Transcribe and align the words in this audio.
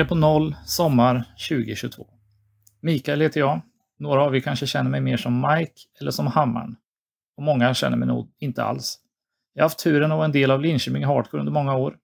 Nere 0.00 0.08
på 0.08 0.14
noll, 0.14 0.56
sommar 0.66 1.24
2022. 1.48 2.06
Mikael 2.80 3.20
heter 3.20 3.40
jag. 3.40 3.60
Några 3.98 4.22
av 4.22 4.36
er 4.36 4.40
kanske 4.40 4.66
känner 4.66 4.90
mig 4.90 5.00
mer 5.00 5.16
som 5.16 5.40
Mike 5.40 5.72
eller 6.00 6.10
som 6.10 6.26
Hammaren. 6.26 6.76
Och 7.36 7.42
många 7.42 7.74
känner 7.74 7.96
mig 7.96 8.08
nog 8.08 8.28
inte 8.38 8.64
alls. 8.64 8.98
Jag 9.54 9.62
har 9.62 9.64
haft 9.64 9.78
turen 9.78 10.12
att 10.12 10.16
vara 10.16 10.24
en 10.24 10.32
del 10.32 10.50
av 10.50 10.60
Linköping 10.60 11.04
Hardcore 11.04 11.40
under 11.40 11.52
många 11.52 11.76
år. 11.76 11.96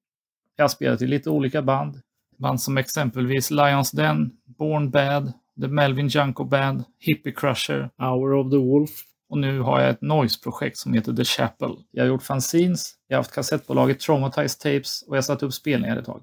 Jag 0.56 0.64
har 0.64 0.68
spelat 0.68 1.02
i 1.02 1.06
lite 1.06 1.30
olika 1.30 1.62
band. 1.62 2.00
Band 2.38 2.60
som 2.60 2.78
exempelvis 2.78 3.50
Lions 3.50 3.90
Den, 3.90 4.30
Born 4.44 4.90
Bad, 4.90 5.32
The 5.60 5.68
Melvin 5.68 6.08
Junko 6.08 6.44
Band, 6.44 6.84
Hippie 6.98 7.32
Crusher, 7.32 7.90
Hour 7.98 8.32
of 8.32 8.50
the 8.50 8.58
Wolf 8.58 8.90
och 9.28 9.38
nu 9.38 9.60
har 9.60 9.80
jag 9.80 9.90
ett 9.90 10.02
noise-projekt 10.02 10.78
som 10.78 10.92
heter 10.92 11.12
The 11.12 11.24
Chapel. 11.24 11.70
Jag 11.90 12.02
har 12.02 12.08
gjort 12.08 12.22
fanzines, 12.22 12.94
jag 13.08 13.16
har 13.16 13.20
haft 13.20 13.34
kassettbolaget 13.34 14.00
Traumatized 14.00 14.60
Tapes 14.60 15.02
och 15.02 15.16
jag 15.16 15.18
har 15.18 15.22
satt 15.22 15.42
upp 15.42 15.52
spelningar 15.52 15.96
ett 15.96 16.04
tag. 16.04 16.22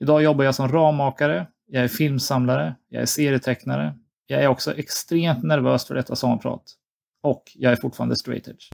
Idag 0.00 0.22
jobbar 0.22 0.44
jag 0.44 0.54
som 0.54 0.68
rammakare, 0.68 1.46
jag 1.66 1.84
är 1.84 1.88
filmsamlare, 1.88 2.76
jag 2.88 3.02
är 3.02 3.06
serietecknare. 3.06 3.94
Jag 4.26 4.42
är 4.42 4.48
också 4.48 4.74
extremt 4.74 5.42
nervös 5.42 5.86
för 5.86 5.94
detta 5.94 6.16
sommarprat. 6.16 6.62
Och 7.22 7.42
jag 7.54 7.72
är 7.72 7.76
fortfarande 7.76 8.16
straight 8.16 8.48
edge. 8.48 8.70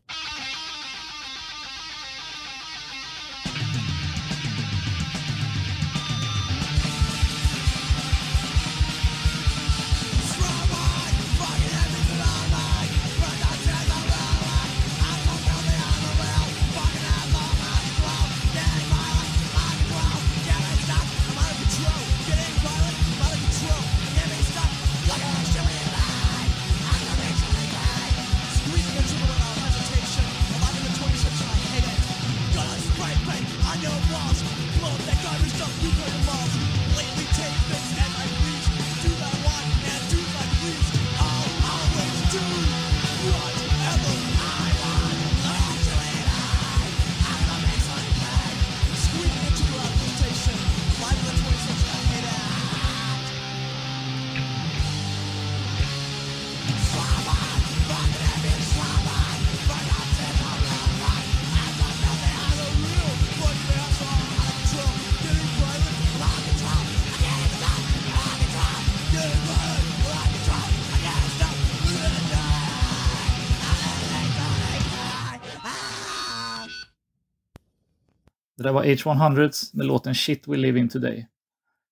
Det 78.62 78.68
där 78.68 78.72
var 78.72 78.84
H100s 78.84 79.76
med 79.76 79.86
låten 79.86 80.14
Shit 80.14 80.48
We 80.48 80.56
Live 80.56 80.78
In 80.78 80.88
Today. 80.88 81.26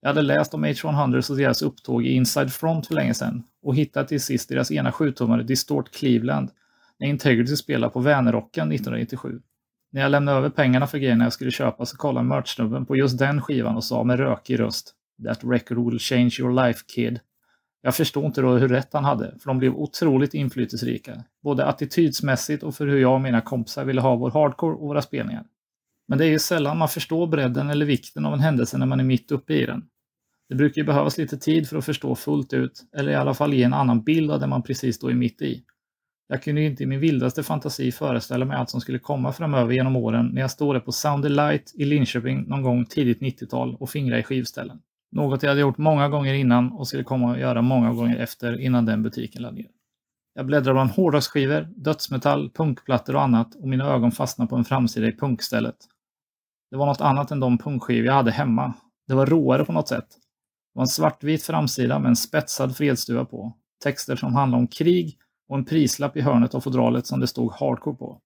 Jag 0.00 0.08
hade 0.08 0.22
läst 0.22 0.54
om 0.54 0.64
H100s 0.64 1.30
och 1.30 1.36
deras 1.36 1.62
upptåg 1.62 2.06
i 2.06 2.12
Inside 2.12 2.52
Front 2.52 2.86
för 2.86 2.94
länge 2.94 3.14
sedan 3.14 3.42
och 3.62 3.76
hittade 3.76 4.08
till 4.08 4.20
sist 4.20 4.48
deras 4.48 4.70
ena 4.70 4.92
sjutummare 4.92 5.42
Distort 5.42 5.90
Cleveland 5.90 6.50
när 6.98 7.08
Integrity 7.08 7.56
spelade 7.56 7.92
på 7.92 8.00
Vänerrocken 8.00 8.72
1997. 8.72 9.40
När 9.92 10.00
jag 10.00 10.10
lämnade 10.10 10.38
över 10.38 10.50
pengarna 10.50 10.86
för 10.86 10.98
grejerna 10.98 11.24
jag 11.24 11.32
skulle 11.32 11.50
köpa 11.50 11.86
så 11.86 11.96
kollade 11.96 12.26
merchsnubben 12.26 12.86
på 12.86 12.96
just 12.96 13.18
den 13.18 13.42
skivan 13.42 13.76
och 13.76 13.84
sa 13.84 14.04
med 14.04 14.18
rökig 14.18 14.60
röst 14.60 14.94
That 15.24 15.40
record 15.44 15.90
will 15.90 15.98
change 15.98 16.36
your 16.40 16.66
life 16.66 16.80
kid. 16.94 17.20
Jag 17.82 17.94
förstod 17.94 18.24
inte 18.24 18.40
då 18.40 18.48
hur 18.48 18.68
rätt 18.68 18.92
han 18.92 19.04
hade, 19.04 19.38
för 19.38 19.46
de 19.46 19.58
blev 19.58 19.74
otroligt 19.74 20.34
inflytelserika. 20.34 21.24
Både 21.42 21.66
attitydsmässigt 21.66 22.62
och 22.62 22.74
för 22.74 22.86
hur 22.86 22.98
jag 22.98 23.14
och 23.14 23.20
mina 23.20 23.40
kompisar 23.40 23.84
ville 23.84 24.00
ha 24.00 24.16
vår 24.16 24.30
hardcore 24.30 24.74
och 24.74 24.88
våra 24.88 25.02
spelningar. 25.02 25.44
Men 26.10 26.18
det 26.18 26.24
är 26.24 26.28
ju 26.28 26.38
sällan 26.38 26.78
man 26.78 26.88
förstår 26.88 27.26
bredden 27.26 27.70
eller 27.70 27.86
vikten 27.86 28.26
av 28.26 28.34
en 28.34 28.40
händelse 28.40 28.78
när 28.78 28.86
man 28.86 29.00
är 29.00 29.04
mitt 29.04 29.32
uppe 29.32 29.54
i 29.54 29.66
den. 29.66 29.82
Det 30.48 30.54
brukar 30.54 30.82
ju 30.82 30.86
behövas 30.86 31.18
lite 31.18 31.38
tid 31.38 31.68
för 31.68 31.76
att 31.76 31.84
förstå 31.84 32.14
fullt 32.14 32.52
ut, 32.52 32.82
eller 32.96 33.12
i 33.12 33.14
alla 33.14 33.34
fall 33.34 33.54
ge 33.54 33.62
en 33.62 33.74
annan 33.74 34.02
bild 34.02 34.30
av 34.30 34.40
det 34.40 34.46
man 34.46 34.62
precis 34.62 34.98
då 34.98 35.08
är 35.08 35.14
mitt 35.14 35.42
i. 35.42 35.62
Jag 36.28 36.42
kunde 36.42 36.60
ju 36.60 36.66
inte 36.66 36.82
i 36.82 36.86
min 36.86 37.00
vildaste 37.00 37.42
fantasi 37.42 37.92
föreställa 37.92 38.44
mig 38.44 38.56
allt 38.56 38.70
som 38.70 38.80
skulle 38.80 38.98
komma 38.98 39.32
framöver 39.32 39.72
genom 39.72 39.96
åren 39.96 40.26
när 40.26 40.40
jag 40.40 40.50
stod 40.50 40.74
där 40.74 40.80
på 40.80 40.92
Sound 40.92 41.30
Light 41.30 41.72
i 41.74 41.84
Linköping 41.84 42.42
någon 42.48 42.62
gång 42.62 42.84
tidigt 42.84 43.20
90-tal 43.20 43.76
och 43.80 43.90
fingrade 43.90 44.20
i 44.20 44.24
skivställen. 44.24 44.78
Något 45.12 45.42
jag 45.42 45.50
hade 45.50 45.60
gjort 45.60 45.78
många 45.78 46.08
gånger 46.08 46.34
innan 46.34 46.72
och 46.72 46.88
skulle 46.88 47.04
komma 47.04 47.32
att 47.32 47.40
göra 47.40 47.62
många 47.62 47.92
gånger 47.92 48.16
efter 48.16 48.60
innan 48.60 48.86
den 48.86 49.02
butiken 49.02 49.42
lade 49.42 49.54
ner. 49.56 49.68
Jag 50.34 50.46
bläddrade 50.46 50.74
bland 50.74 50.90
hårdrocksskivor, 50.90 51.68
dödsmetall, 51.76 52.50
punkplattor 52.50 53.16
och 53.16 53.22
annat 53.22 53.54
och 53.54 53.68
mina 53.68 53.84
ögon 53.84 54.12
fastnade 54.12 54.48
på 54.48 54.56
en 54.56 54.64
framsida 54.64 55.06
i 55.06 55.16
punkstället. 55.16 55.76
Det 56.70 56.76
var 56.76 56.86
något 56.86 57.00
annat 57.00 57.30
än 57.30 57.40
de 57.40 57.58
punkskivor 57.58 58.06
jag 58.06 58.12
hade 58.12 58.30
hemma. 58.30 58.74
Det 59.06 59.14
var 59.14 59.26
råare 59.26 59.64
på 59.64 59.72
något 59.72 59.88
sätt. 59.88 60.08
Det 60.08 60.78
var 60.78 60.82
en 60.82 60.88
svartvit 60.88 61.42
framsida 61.42 61.98
med 61.98 62.08
en 62.08 62.16
spetsad 62.16 62.76
fredsduva 62.76 63.24
på. 63.24 63.56
Texter 63.84 64.16
som 64.16 64.34
handlade 64.34 64.60
om 64.60 64.66
krig 64.66 65.18
och 65.48 65.58
en 65.58 65.64
prislapp 65.64 66.16
i 66.16 66.20
hörnet 66.20 66.54
av 66.54 66.60
fodralet 66.60 67.06
som 67.06 67.20
det 67.20 67.26
stod 67.26 67.52
hardcore 67.52 67.96
på. 67.96 68.20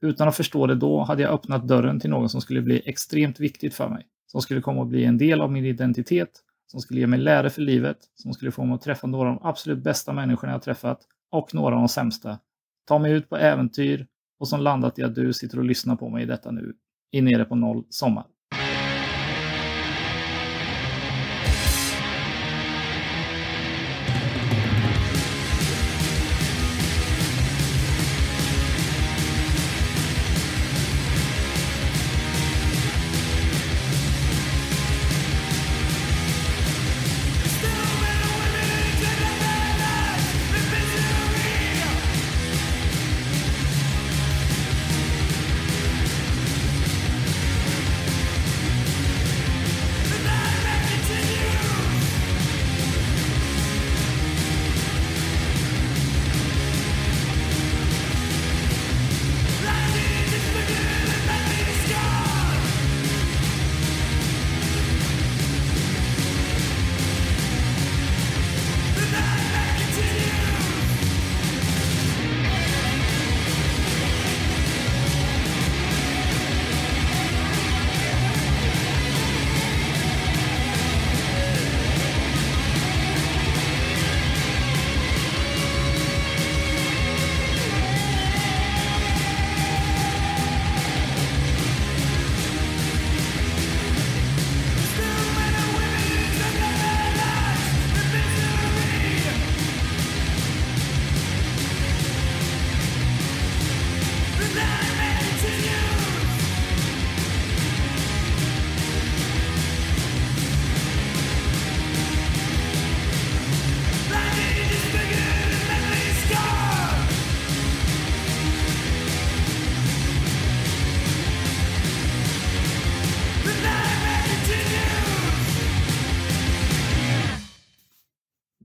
Utan 0.00 0.28
att 0.28 0.36
förstå 0.36 0.66
det 0.66 0.74
då 0.74 1.02
hade 1.02 1.22
jag 1.22 1.32
öppnat 1.32 1.68
dörren 1.68 2.00
till 2.00 2.10
något 2.10 2.30
som 2.30 2.40
skulle 2.40 2.62
bli 2.62 2.82
extremt 2.84 3.40
viktigt 3.40 3.74
för 3.74 3.88
mig. 3.88 4.06
Som 4.26 4.42
skulle 4.42 4.60
komma 4.60 4.82
att 4.82 4.88
bli 4.88 5.04
en 5.04 5.18
del 5.18 5.40
av 5.40 5.52
min 5.52 5.64
identitet, 5.64 6.30
som 6.66 6.80
skulle 6.80 7.00
ge 7.00 7.06
mig 7.06 7.18
lära 7.18 7.50
för 7.50 7.62
livet, 7.62 7.98
som 8.14 8.32
skulle 8.32 8.50
få 8.50 8.64
mig 8.64 8.74
att 8.74 8.82
träffa 8.82 9.06
några 9.06 9.28
av 9.28 9.36
de 9.36 9.46
absolut 9.46 9.78
bästa 9.78 10.12
människorna 10.12 10.52
jag 10.52 10.62
träffat 10.62 11.00
och 11.30 11.54
några 11.54 11.74
av 11.74 11.80
de 11.80 11.88
sämsta. 11.88 12.38
Ta 12.86 12.98
mig 12.98 13.12
ut 13.12 13.28
på 13.28 13.36
äventyr 13.36 14.06
och 14.38 14.48
som 14.48 14.60
landat 14.60 14.98
i 14.98 15.02
att 15.02 15.14
du 15.14 15.32
sitter 15.32 15.58
och 15.58 15.64
lyssnar 15.64 15.96
på 15.96 16.08
mig 16.08 16.22
i 16.22 16.26
detta 16.26 16.50
nu 16.50 16.74
är 17.12 17.22
Nere 17.22 17.44
på 17.44 17.54
noll 17.54 17.84
sommar. 17.90 18.26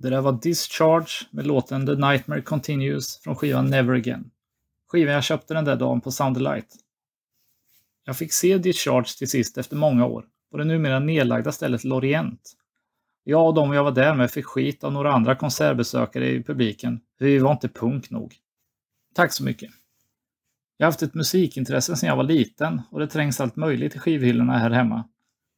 Det 0.06 0.12
där 0.12 0.22
var 0.22 0.40
Discharge 0.42 1.28
med 1.32 1.48
låten 1.48 1.86
The 1.86 1.96
Nightmare 1.96 2.42
Continues 2.42 3.18
från 3.18 3.36
skivan 3.36 3.66
Never 3.66 3.94
Again. 3.94 4.32
Skivan 4.88 5.14
jag 5.14 5.24
köpte 5.24 5.54
den 5.54 5.66
där 5.66 5.76
dagen 5.76 6.02
på 6.02 6.12
Soundlight. 6.12 6.68
Jag 8.04 8.18
fick 8.18 8.34
se 8.34 8.58
Discharge 8.58 9.18
till 9.18 9.30
sist 9.30 9.58
efter 9.58 9.76
många 9.76 10.06
år 10.06 10.26
på 10.52 10.58
det 10.58 10.64
numera 10.64 11.00
nedlagda 11.00 11.52
stället 11.52 11.84
Lorient. 11.84 12.42
Jag 13.24 13.48
och 13.48 13.54
de 13.54 13.74
jag 13.74 13.84
var 13.84 13.92
där 13.92 14.14
med 14.14 14.32
fick 14.32 14.46
skit 14.46 14.84
av 14.84 14.94
några 14.94 15.14
andra 15.14 15.36
konsertbesökare 15.36 16.30
i 16.30 16.44
publiken, 16.44 17.00
för 17.18 17.26
vi 17.26 17.40
var 17.40 17.52
inte 17.52 17.70
punk 17.70 18.10
nog. 18.10 18.36
Tack 19.16 19.34
så 19.34 19.44
mycket. 19.44 19.70
Jag 20.78 20.86
har 20.86 20.92
haft 20.92 21.02
ett 21.02 21.14
musikintresse 21.14 21.96
sedan 21.96 22.10
jag 22.10 22.16
var 22.16 22.24
liten 22.24 22.82
och 22.92 23.00
det 23.00 23.08
trängs 23.08 23.42
allt 23.42 23.56
möjligt 23.56 23.96
i 23.96 24.00
skivhyllorna 24.00 24.58
här 24.58 24.70
hemma. 24.70 25.04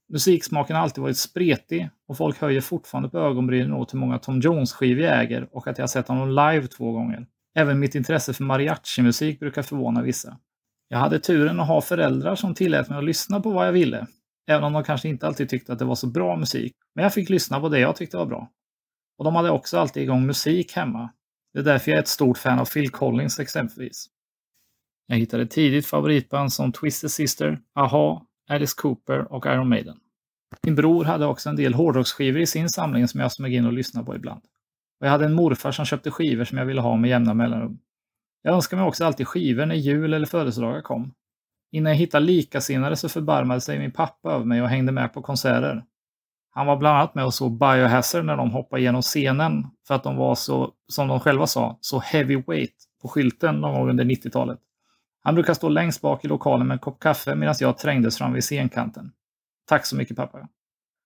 Musiksmaken 0.09 0.75
har 0.75 0.83
alltid 0.83 1.01
varit 1.01 1.17
spretig 1.17 1.89
och 2.07 2.17
folk 2.17 2.41
höjer 2.41 2.61
fortfarande 2.61 3.09
på 3.09 3.19
ögonbrynen 3.19 3.73
åt 3.73 3.93
hur 3.93 3.99
många 3.99 4.19
Tom 4.19 4.39
Jones-skivor 4.39 5.03
jag 5.03 5.19
äger 5.19 5.49
och 5.51 5.67
att 5.67 5.77
jag 5.77 5.83
har 5.83 5.87
sett 5.87 6.07
honom 6.07 6.29
live 6.29 6.67
två 6.67 6.91
gånger. 6.91 7.27
Även 7.55 7.79
mitt 7.79 7.95
intresse 7.95 8.33
för 8.33 8.43
mariachi-musik 8.43 9.39
brukar 9.39 9.61
förvåna 9.61 10.01
vissa. 10.01 10.37
Jag 10.87 10.97
hade 10.97 11.19
turen 11.19 11.59
att 11.59 11.67
ha 11.67 11.81
föräldrar 11.81 12.35
som 12.35 12.55
tillät 12.55 12.89
mig 12.89 12.97
att 12.97 13.03
lyssna 13.03 13.39
på 13.39 13.49
vad 13.49 13.67
jag 13.67 13.71
ville, 13.71 14.07
även 14.47 14.63
om 14.63 14.73
de 14.73 14.83
kanske 14.83 15.09
inte 15.09 15.27
alltid 15.27 15.49
tyckte 15.49 15.73
att 15.73 15.79
det 15.79 15.85
var 15.85 15.95
så 15.95 16.07
bra 16.07 16.37
musik. 16.37 16.73
Men 16.95 17.03
jag 17.03 17.13
fick 17.13 17.29
lyssna 17.29 17.59
på 17.59 17.69
det 17.69 17.79
jag 17.79 17.95
tyckte 17.95 18.17
var 18.17 18.25
bra. 18.25 18.49
Och 19.17 19.25
de 19.25 19.35
hade 19.35 19.51
också 19.51 19.79
alltid 19.79 20.03
igång 20.03 20.25
musik 20.25 20.73
hemma. 20.75 21.09
Det 21.53 21.59
är 21.59 21.63
därför 21.63 21.91
jag 21.91 21.97
är 21.97 22.01
ett 22.01 22.07
stort 22.07 22.37
fan 22.37 22.59
av 22.59 22.65
Phil 22.65 22.89
Collins 22.89 23.39
exempelvis. 23.39 24.07
Jag 25.07 25.17
hittade 25.17 25.45
tidigt 25.45 25.87
favoritband 25.87 26.53
som 26.53 26.71
Twisted 26.71 27.11
Sister, 27.11 27.59
Aha, 27.75 28.25
Alice 28.49 28.73
Cooper 28.77 29.33
och 29.33 29.45
Iron 29.45 29.69
Maiden. 29.69 29.97
Min 30.63 30.75
bror 30.75 31.05
hade 31.05 31.25
också 31.25 31.49
en 31.49 31.55
del 31.55 31.73
hårdrocksskivor 31.73 32.41
i 32.41 32.45
sin 32.45 32.69
samling 32.69 33.07
som 33.07 33.19
jag 33.19 33.31
smög 33.31 33.53
in 33.53 33.65
och 33.65 33.73
lyssnade 33.73 34.05
på 34.05 34.15
ibland. 34.15 34.41
Och 34.99 35.05
jag 35.05 35.11
hade 35.11 35.25
en 35.25 35.33
morfar 35.33 35.71
som 35.71 35.85
köpte 35.85 36.11
skivor 36.11 36.43
som 36.43 36.57
jag 36.57 36.65
ville 36.65 36.81
ha 36.81 36.95
med 36.95 37.09
jämna 37.09 37.33
mellanrum. 37.33 37.79
Jag 38.41 38.55
önskade 38.55 38.81
mig 38.81 38.87
också 38.87 39.05
alltid 39.05 39.27
skivor 39.27 39.65
när 39.65 39.75
jul 39.75 40.13
eller 40.13 40.25
födelsedagar 40.25 40.81
kom. 40.81 41.13
Innan 41.71 41.91
jag 41.91 41.97
hittade 41.97 42.25
likasinnade 42.25 42.95
så 42.95 43.09
förbarmade 43.09 43.61
sig 43.61 43.79
min 43.79 43.91
pappa 43.91 44.31
över 44.31 44.45
mig 44.45 44.61
och 44.61 44.69
hängde 44.69 44.91
med 44.91 45.13
på 45.13 45.21
konserter. 45.21 45.83
Han 46.49 46.67
var 46.67 46.77
bland 46.77 46.97
annat 46.97 47.15
med 47.15 47.25
och 47.25 47.33
såg 47.33 47.59
Biohazard 47.59 48.25
när 48.25 48.37
de 48.37 48.51
hoppade 48.51 48.81
genom 48.81 49.01
scenen 49.01 49.67
för 49.87 49.95
att 49.95 50.03
de 50.03 50.15
var 50.15 50.35
så, 50.35 50.71
som 50.87 51.07
de 51.07 51.19
själva 51.19 51.47
sa, 51.47 51.77
så 51.81 51.99
heavyweight 51.99 52.75
på 53.01 53.07
skylten 53.07 53.55
någon 53.55 53.73
gång 53.73 53.89
under 53.89 54.05
90-talet. 54.05 54.59
Han 55.27 55.35
brukar 55.35 55.53
stå 55.53 55.69
längst 55.69 56.01
bak 56.01 56.25
i 56.25 56.27
lokalen 56.27 56.67
med 56.67 56.75
en 56.75 56.79
kopp 56.79 56.99
kaffe 56.99 57.35
medan 57.35 57.55
jag 57.59 57.77
trängdes 57.77 58.17
fram 58.17 58.33
vid 58.33 58.43
scenkanten. 58.43 59.11
Tack 59.69 59.85
så 59.85 59.95
mycket 59.95 60.17
pappa. 60.17 60.47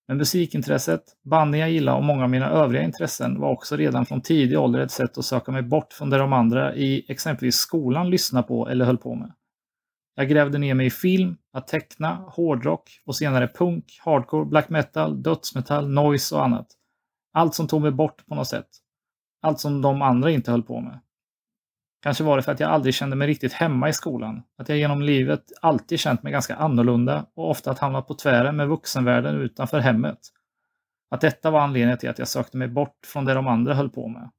Men 0.08 0.18
musikintresset, 0.18 1.04
banden 1.24 1.60
jag 1.60 1.72
gillar 1.72 1.96
och 1.96 2.04
många 2.04 2.24
av 2.24 2.30
mina 2.30 2.50
övriga 2.50 2.84
intressen 2.84 3.40
var 3.40 3.50
också 3.50 3.76
redan 3.76 4.06
från 4.06 4.22
tidig 4.22 4.60
ålder 4.60 4.80
ett 4.80 4.92
sätt 4.92 5.18
att 5.18 5.26
söka 5.26 5.52
mig 5.52 5.62
bort 5.62 5.94
från 5.94 6.10
det 6.10 6.18
de 6.18 6.34
andra 6.34 6.76
i 6.76 7.06
exempelvis 7.12 7.56
skolan 7.56 8.10
lyssnade 8.10 8.48
på 8.48 8.70
eller 8.70 8.86
höll 8.86 8.98
på 8.98 9.16
med. 9.16 9.34
Jag 10.16 10.30
grävde 10.30 10.58
ner 10.58 10.74
mig 10.74 10.86
i 10.86 10.92
film, 10.92 11.38
att 11.54 11.68
teckna, 11.68 12.16
hårdrock 12.16 12.90
och 13.06 13.16
senare 13.16 13.48
punk, 13.48 13.86
hardcore, 14.06 14.46
black 14.46 14.70
metal, 14.70 15.24
dödsmetall, 15.24 15.90
noise 15.90 16.36
och 16.36 16.46
annat. 16.46 16.68
Allt 17.34 17.56
som 17.56 17.68
tog 17.68 17.82
mig 17.82 17.92
bort 17.92 18.26
på 18.26 18.36
något 18.36 18.48
sätt. 18.48 18.70
Allt 19.42 19.60
som 19.60 19.82
de 19.82 20.02
andra 20.02 20.32
inte 20.32 20.52
höll 20.52 20.64
på 20.64 20.82
med. 20.82 21.00
Kanske 22.04 22.24
var 22.24 22.38
det 22.38 22.44
för 22.44 22.52
att 22.52 22.60
jag 22.60 22.72
aldrig 22.72 22.94
kände 22.94 23.16
mig 23.16 23.28
riktigt 23.28 23.54
hemma 23.54 23.90
i 23.90 23.94
skolan. 23.94 24.44
Att 24.58 24.70
jag 24.70 24.78
genom 24.78 25.02
livet 25.02 25.44
alltid 25.62 26.00
känt 26.00 26.24
mig 26.24 26.32
ganska 26.32 26.56
annorlunda 26.56 27.26
och 27.36 27.50
ofta 27.50 27.72
att 27.72 27.80
hamnat 27.80 28.08
på 28.08 28.14
tvären 28.14 28.56
med 28.56 28.68
vuxenvärlden 28.68 29.36
utanför 29.36 29.80
hemmet. 29.80 30.20
Att 31.12 31.22
detta 31.22 31.52
var 31.52 31.60
anledningen 31.60 31.98
till 31.98 32.10
att 32.10 32.20
jag 32.20 32.28
sökte 32.28 32.58
mig 32.58 32.68
bort 32.68 33.06
från 33.06 33.26
det 33.26 33.34
de 33.34 33.48
andra 33.48 33.74
höll 33.74 33.90
på 33.90 34.08
med. 34.08 34.30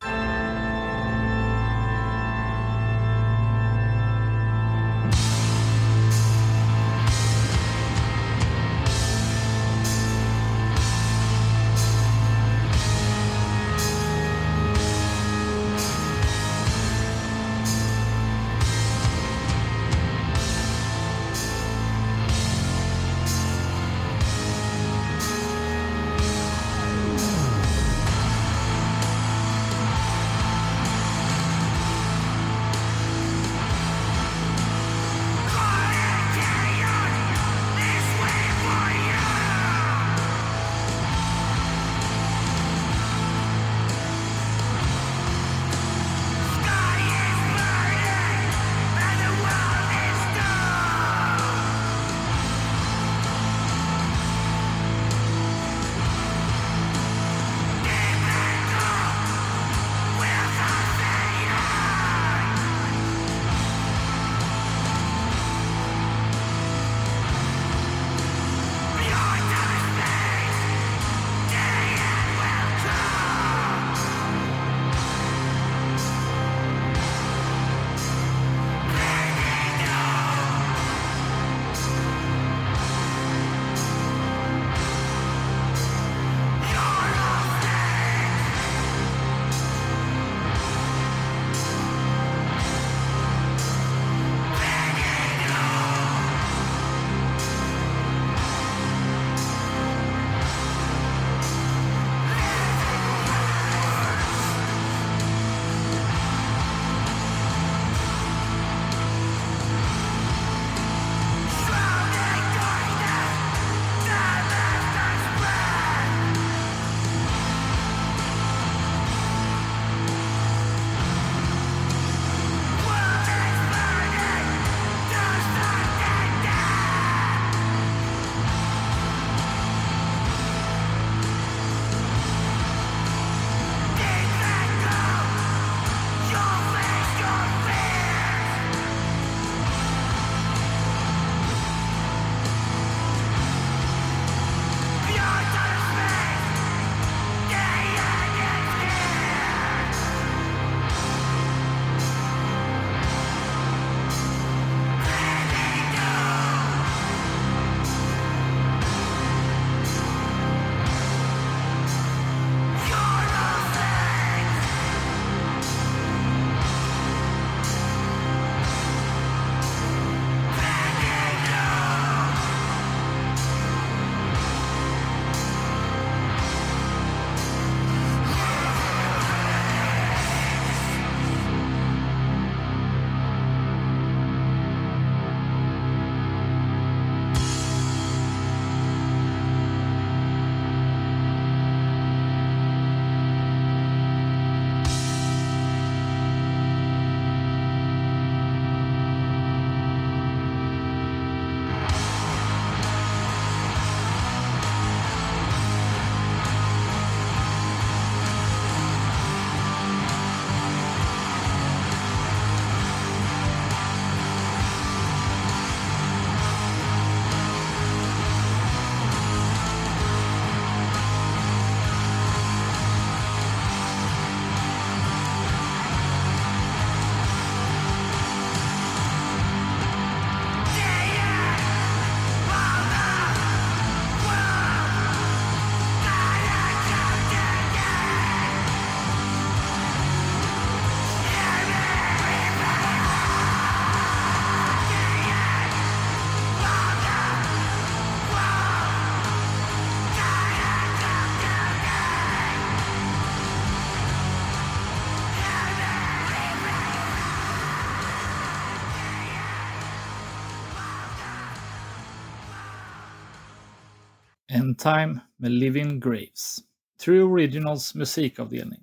In 264.72 264.76
Time 264.76 265.20
med 265.36 265.50
Living 265.50 266.00
Graves. 266.00 266.58
True 267.04 267.22
Originals 267.22 267.94
musikavdelning. 267.94 268.80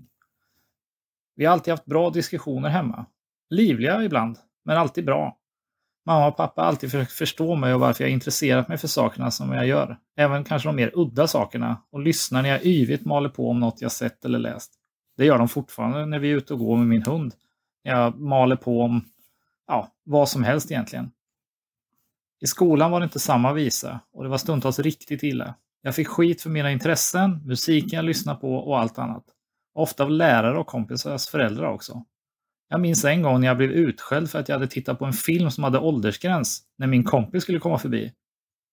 Vi 1.36 1.46
har 1.46 1.54
alltid 1.54 1.72
haft 1.72 1.86
bra 1.86 2.10
diskussioner 2.10 2.70
hemma. 2.70 3.06
Livliga 3.50 4.04
ibland, 4.04 4.38
men 4.66 4.78
alltid 4.78 5.06
bra. 5.06 5.38
Mamma 6.06 6.28
och 6.28 6.38
pappa 6.38 6.62
har 6.62 6.68
alltid 6.68 6.92
försökt 6.92 7.12
förstå 7.12 7.56
mig 7.56 7.74
och 7.74 7.80
varför 7.80 8.04
jag 8.04 8.12
intresserat 8.12 8.68
mig 8.68 8.78
för 8.78 8.88
sakerna 8.88 9.32
som 9.32 9.52
jag 9.52 9.68
gör. 9.68 9.98
Även 10.16 10.44
kanske 10.44 10.70
de 10.70 10.76
mer 10.76 10.92
udda 10.94 11.28
sakerna 11.28 11.78
och 11.92 12.00
lyssnar 12.00 12.42
när 12.42 12.50
jag 12.50 12.66
yvigt 12.66 13.06
maler 13.06 13.30
på 13.30 13.50
om 13.50 13.60
något 13.60 13.82
jag 13.82 13.92
sett 13.92 14.26
eller 14.26 14.40
läst. 14.40 14.74
Det 15.18 15.26
gör 15.26 15.38
de 15.38 15.48
fortfarande 15.48 16.06
när 16.06 16.20
vi 16.20 16.32
är 16.32 16.36
ute 16.36 16.54
och 16.54 16.60
går 16.60 16.78
med 16.78 16.88
min 16.88 17.04
hund. 17.04 17.34
Jag 17.84 18.20
maler 18.20 18.56
på 18.56 18.82
om 18.82 19.06
ja, 19.68 19.94
vad 20.04 20.30
som 20.30 20.44
helst 20.44 20.72
egentligen. 20.72 21.12
I 22.42 22.48
skolan 22.48 22.92
var 22.92 23.00
det 23.00 23.04
inte 23.04 23.20
samma 23.20 23.54
visa 23.54 24.00
och 24.14 24.24
det 24.24 24.30
var 24.30 24.38
stundtals 24.38 24.80
riktigt 24.80 25.24
illa. 25.24 25.56
Jag 25.82 25.96
fick 25.96 26.08
skit 26.08 26.42
för 26.42 26.50
mina 26.50 26.72
intressen, 26.72 27.42
musiken 27.46 27.98
jag 27.98 28.06
lyssnade 28.06 28.40
på 28.40 28.56
och 28.56 28.80
allt 28.80 29.00
annat. 29.00 29.24
Ofta 29.74 30.04
av 30.04 30.12
lärare 30.12 30.60
och 30.60 30.68
kompisars 30.68 31.28
föräldrar 31.28 31.68
också. 31.68 32.06
Jag 32.70 32.82
minns 32.82 33.06
en 33.06 33.22
gång 33.22 33.40
när 33.40 33.48
jag 33.48 33.58
blev 33.58 33.72
utskälld 33.72 34.30
för 34.30 34.40
att 34.40 34.50
jag 34.50 34.56
hade 34.56 34.68
tittat 34.68 35.00
på 35.00 35.06
en 35.06 35.14
film 35.14 35.52
som 35.52 35.64
hade 35.64 35.80
åldersgräns 35.80 36.64
när 36.78 36.88
min 36.88 37.04
kompis 37.04 37.44
skulle 37.44 37.60
komma 37.60 37.78
förbi. 37.78 38.14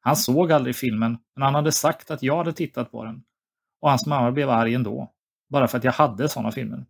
Han 0.01 0.17
såg 0.17 0.53
aldrig 0.53 0.77
filmen, 0.77 1.19
men 1.37 1.43
han 1.43 1.55
hade 1.55 1.73
sagt 1.73 2.11
att 2.11 2.23
jag 2.23 2.37
hade 2.37 2.53
tittat 2.53 2.91
på 2.91 3.05
den. 3.05 3.23
Och 3.81 3.91
hans 3.91 4.07
mamma 4.07 4.33
blev 4.33 4.51
arg 4.51 4.75
ändå, 4.75 5.13
bara 5.51 5.69
för 5.69 5.79
att 5.79 5.85
jag 5.85 5.93
hade 5.93 6.29
sådana 6.29 6.53
filmer. 6.53 6.87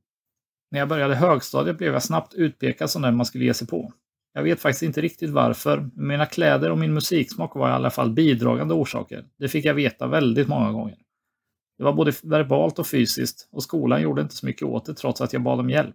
När 0.70 0.78
jag 0.78 0.88
började 0.88 1.14
högstadiet 1.14 1.78
blev 1.78 1.92
jag 1.92 2.02
snabbt 2.02 2.34
utpekad 2.34 2.90
som 2.90 3.02
den 3.02 3.16
man 3.16 3.26
skulle 3.26 3.44
ge 3.44 3.54
sig 3.54 3.68
på. 3.68 3.92
Jag 4.36 4.42
vet 4.42 4.60
faktiskt 4.60 4.82
inte 4.82 5.00
riktigt 5.00 5.30
varför, 5.30 5.90
men 5.94 6.06
mina 6.06 6.26
kläder 6.26 6.70
och 6.70 6.78
min 6.78 6.94
musiksmak 6.94 7.54
var 7.54 7.68
i 7.68 7.72
alla 7.72 7.90
fall 7.90 8.10
bidragande 8.10 8.74
orsaker. 8.74 9.24
Det 9.38 9.48
fick 9.48 9.64
jag 9.64 9.74
veta 9.74 10.06
väldigt 10.06 10.48
många 10.48 10.72
gånger. 10.72 10.96
Det 11.78 11.84
var 11.84 11.92
både 11.92 12.12
verbalt 12.22 12.78
och 12.78 12.86
fysiskt 12.86 13.48
och 13.52 13.62
skolan 13.62 14.02
gjorde 14.02 14.22
inte 14.22 14.34
så 14.34 14.46
mycket 14.46 14.62
åt 14.62 14.84
det 14.84 14.94
trots 14.94 15.20
att 15.20 15.32
jag 15.32 15.42
bad 15.42 15.60
om 15.60 15.70
hjälp. 15.70 15.94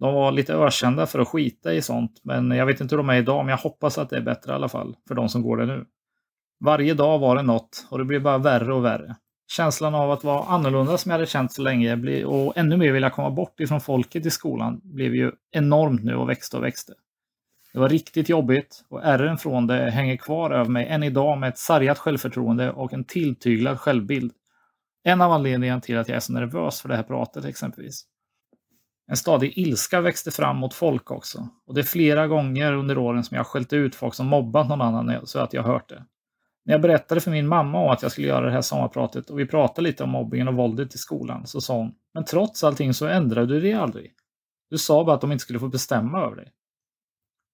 De 0.00 0.14
var 0.14 0.32
lite 0.32 0.54
ökända 0.54 1.06
för 1.06 1.18
att 1.18 1.28
skita 1.28 1.74
i 1.74 1.82
sånt, 1.82 2.20
men 2.22 2.50
jag 2.50 2.66
vet 2.66 2.80
inte 2.80 2.94
hur 2.94 2.98
de 2.98 3.08
är 3.08 3.18
idag, 3.18 3.44
men 3.44 3.50
jag 3.50 3.58
hoppas 3.58 3.98
att 3.98 4.10
det 4.10 4.16
är 4.16 4.20
bättre 4.20 4.52
i 4.52 4.54
alla 4.54 4.68
fall 4.68 4.96
för 5.08 5.14
de 5.14 5.28
som 5.28 5.42
går 5.42 5.56
det 5.56 5.66
nu. 5.66 5.84
Varje 6.64 6.94
dag 6.94 7.18
var 7.18 7.36
det 7.36 7.42
något 7.42 7.86
och 7.90 7.98
det 7.98 8.04
blev 8.04 8.22
bara 8.22 8.38
värre 8.38 8.74
och 8.74 8.84
värre. 8.84 9.16
Känslan 9.50 9.94
av 9.94 10.10
att 10.10 10.24
vara 10.24 10.44
annorlunda 10.44 10.98
som 10.98 11.10
jag 11.10 11.14
hade 11.18 11.26
känt 11.26 11.52
så 11.52 11.62
länge 11.62 12.24
och 12.24 12.56
ännu 12.56 12.76
mer 12.76 12.92
vilja 12.92 13.10
komma 13.10 13.30
bort 13.30 13.60
ifrån 13.60 13.80
folket 13.80 14.26
i 14.26 14.30
skolan 14.30 14.80
blev 14.82 15.14
ju 15.14 15.32
enormt 15.50 16.04
nu 16.04 16.14
och 16.14 16.28
växte 16.28 16.56
och 16.56 16.64
växte. 16.64 16.92
Det 17.78 17.82
var 17.82 17.88
riktigt 17.88 18.28
jobbigt 18.28 18.84
och 18.88 19.04
ärren 19.04 19.38
från 19.38 19.66
det 19.66 19.90
hänger 19.90 20.16
kvar 20.16 20.50
över 20.50 20.70
mig 20.70 20.86
än 20.86 21.02
idag 21.02 21.38
med 21.38 21.48
ett 21.48 21.58
sargat 21.58 21.98
självförtroende 21.98 22.72
och 22.72 22.92
en 22.92 23.04
tilltyglad 23.04 23.80
självbild. 23.80 24.32
En 25.04 25.20
av 25.20 25.32
anledningarna 25.32 25.80
till 25.80 25.98
att 25.98 26.08
jag 26.08 26.16
är 26.16 26.20
så 26.20 26.32
nervös 26.32 26.80
för 26.80 26.88
det 26.88 26.96
här 26.96 27.02
pratet 27.02 27.44
exempelvis. 27.44 28.04
En 29.10 29.16
stadig 29.16 29.58
ilska 29.58 30.00
växte 30.00 30.30
fram 30.30 30.56
mot 30.56 30.74
folk 30.74 31.10
också. 31.10 31.48
Och 31.66 31.74
det 31.74 31.80
är 31.80 31.84
flera 31.84 32.26
gånger 32.26 32.72
under 32.72 32.98
åren 32.98 33.24
som 33.24 33.36
jag 33.36 33.46
skällt 33.46 33.72
ut 33.72 33.94
folk 33.94 34.14
som 34.14 34.26
mobbat 34.26 34.68
någon 34.68 34.80
annan 34.80 35.26
så 35.26 35.38
att 35.38 35.52
jag 35.52 35.62
hört 35.62 35.88
det. 35.88 36.04
När 36.64 36.74
jag 36.74 36.80
berättade 36.80 37.20
för 37.20 37.30
min 37.30 37.48
mamma 37.48 37.78
om 37.78 37.90
att 37.90 38.02
jag 38.02 38.12
skulle 38.12 38.28
göra 38.28 38.46
det 38.46 38.52
här 38.52 38.62
sommarpratet 38.62 39.30
och 39.30 39.38
vi 39.38 39.46
pratade 39.46 39.88
lite 39.88 40.04
om 40.04 40.10
mobbingen 40.10 40.48
och 40.48 40.54
våldet 40.54 40.94
i 40.94 40.98
skolan 40.98 41.46
så 41.46 41.60
sa 41.60 41.76
hon, 41.76 41.94
men 42.14 42.24
trots 42.24 42.64
allting 42.64 42.94
så 42.94 43.06
ändrade 43.06 43.54
du 43.54 43.60
dig 43.60 43.72
aldrig. 43.72 44.12
Du 44.70 44.78
sa 44.78 45.04
bara 45.04 45.14
att 45.14 45.20
de 45.20 45.32
inte 45.32 45.42
skulle 45.42 45.58
få 45.58 45.68
bestämma 45.68 46.20
över 46.20 46.36
dig. 46.36 46.52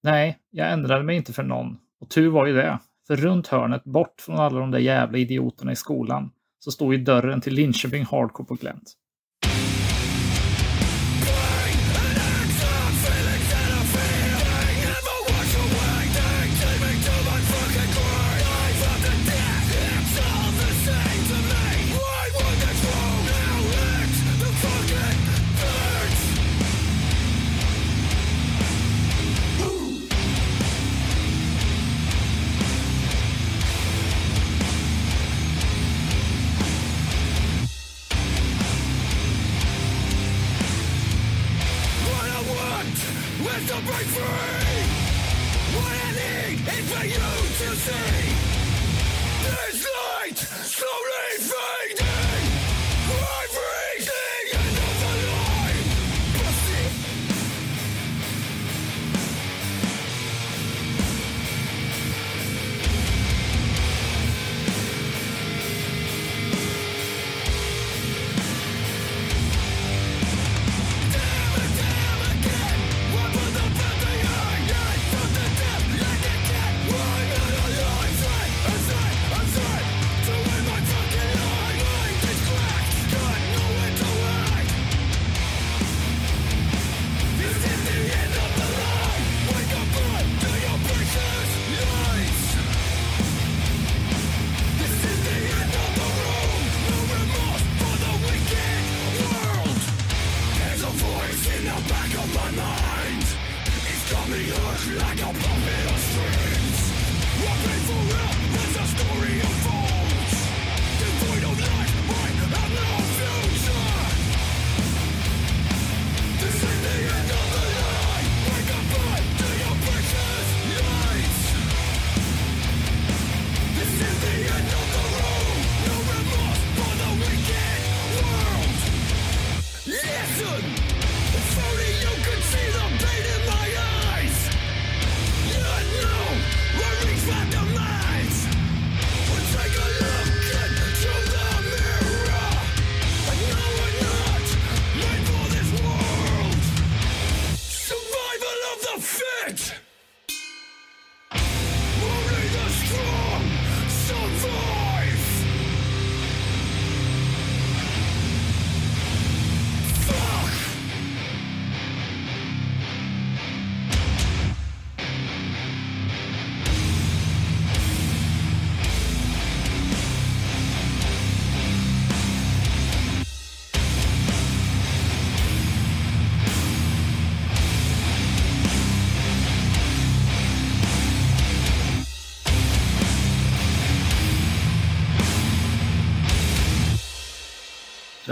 Nej, 0.05 0.39
jag 0.51 0.73
ändrade 0.73 1.05
mig 1.05 1.17
inte 1.17 1.33
för 1.33 1.43
någon. 1.43 1.77
Och 2.01 2.11
tur 2.11 2.31
var 2.31 2.47
ju 2.47 2.55
det. 2.55 2.79
För 3.07 3.17
runt 3.17 3.47
hörnet, 3.47 3.85
bort 3.85 4.21
från 4.21 4.37
alla 4.37 4.61
de 4.61 4.71
där 4.71 4.79
jävla 4.79 5.19
idioterna 5.19 5.73
i 5.73 5.77
skolan, 5.77 6.31
så 6.59 6.71
stod 6.71 6.95
ju 6.95 7.05
dörren 7.05 7.41
till 7.41 7.55
Linköping 7.55 8.05
Hardcore 8.05 8.47
på 8.47 8.55
glänt. 8.55 8.93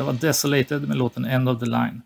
Det 0.02 0.06
var 0.06 0.12
Desolated 0.12 0.88
med 0.88 0.96
låten 0.96 1.24
End 1.24 1.48
of 1.48 1.58
the 1.58 1.66
Line. 1.66 2.02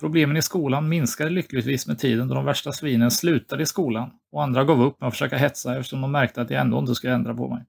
Problemen 0.00 0.36
i 0.36 0.42
skolan 0.42 0.88
minskade 0.88 1.30
lyckligtvis 1.30 1.86
med 1.86 1.98
tiden 1.98 2.28
då 2.28 2.34
de 2.34 2.44
värsta 2.44 2.72
svinen 2.72 3.10
slutade 3.10 3.62
i 3.62 3.66
skolan 3.66 4.10
och 4.32 4.42
andra 4.42 4.64
gav 4.64 4.82
upp 4.82 5.00
med 5.00 5.06
att 5.08 5.14
försöka 5.14 5.36
hetsa 5.36 5.76
eftersom 5.76 6.00
de 6.00 6.12
märkte 6.12 6.42
att 6.42 6.50
jag 6.50 6.60
ändå 6.60 6.78
inte 6.78 6.94
skulle 6.94 7.12
ändra 7.12 7.34
på 7.34 7.48
mig. 7.48 7.64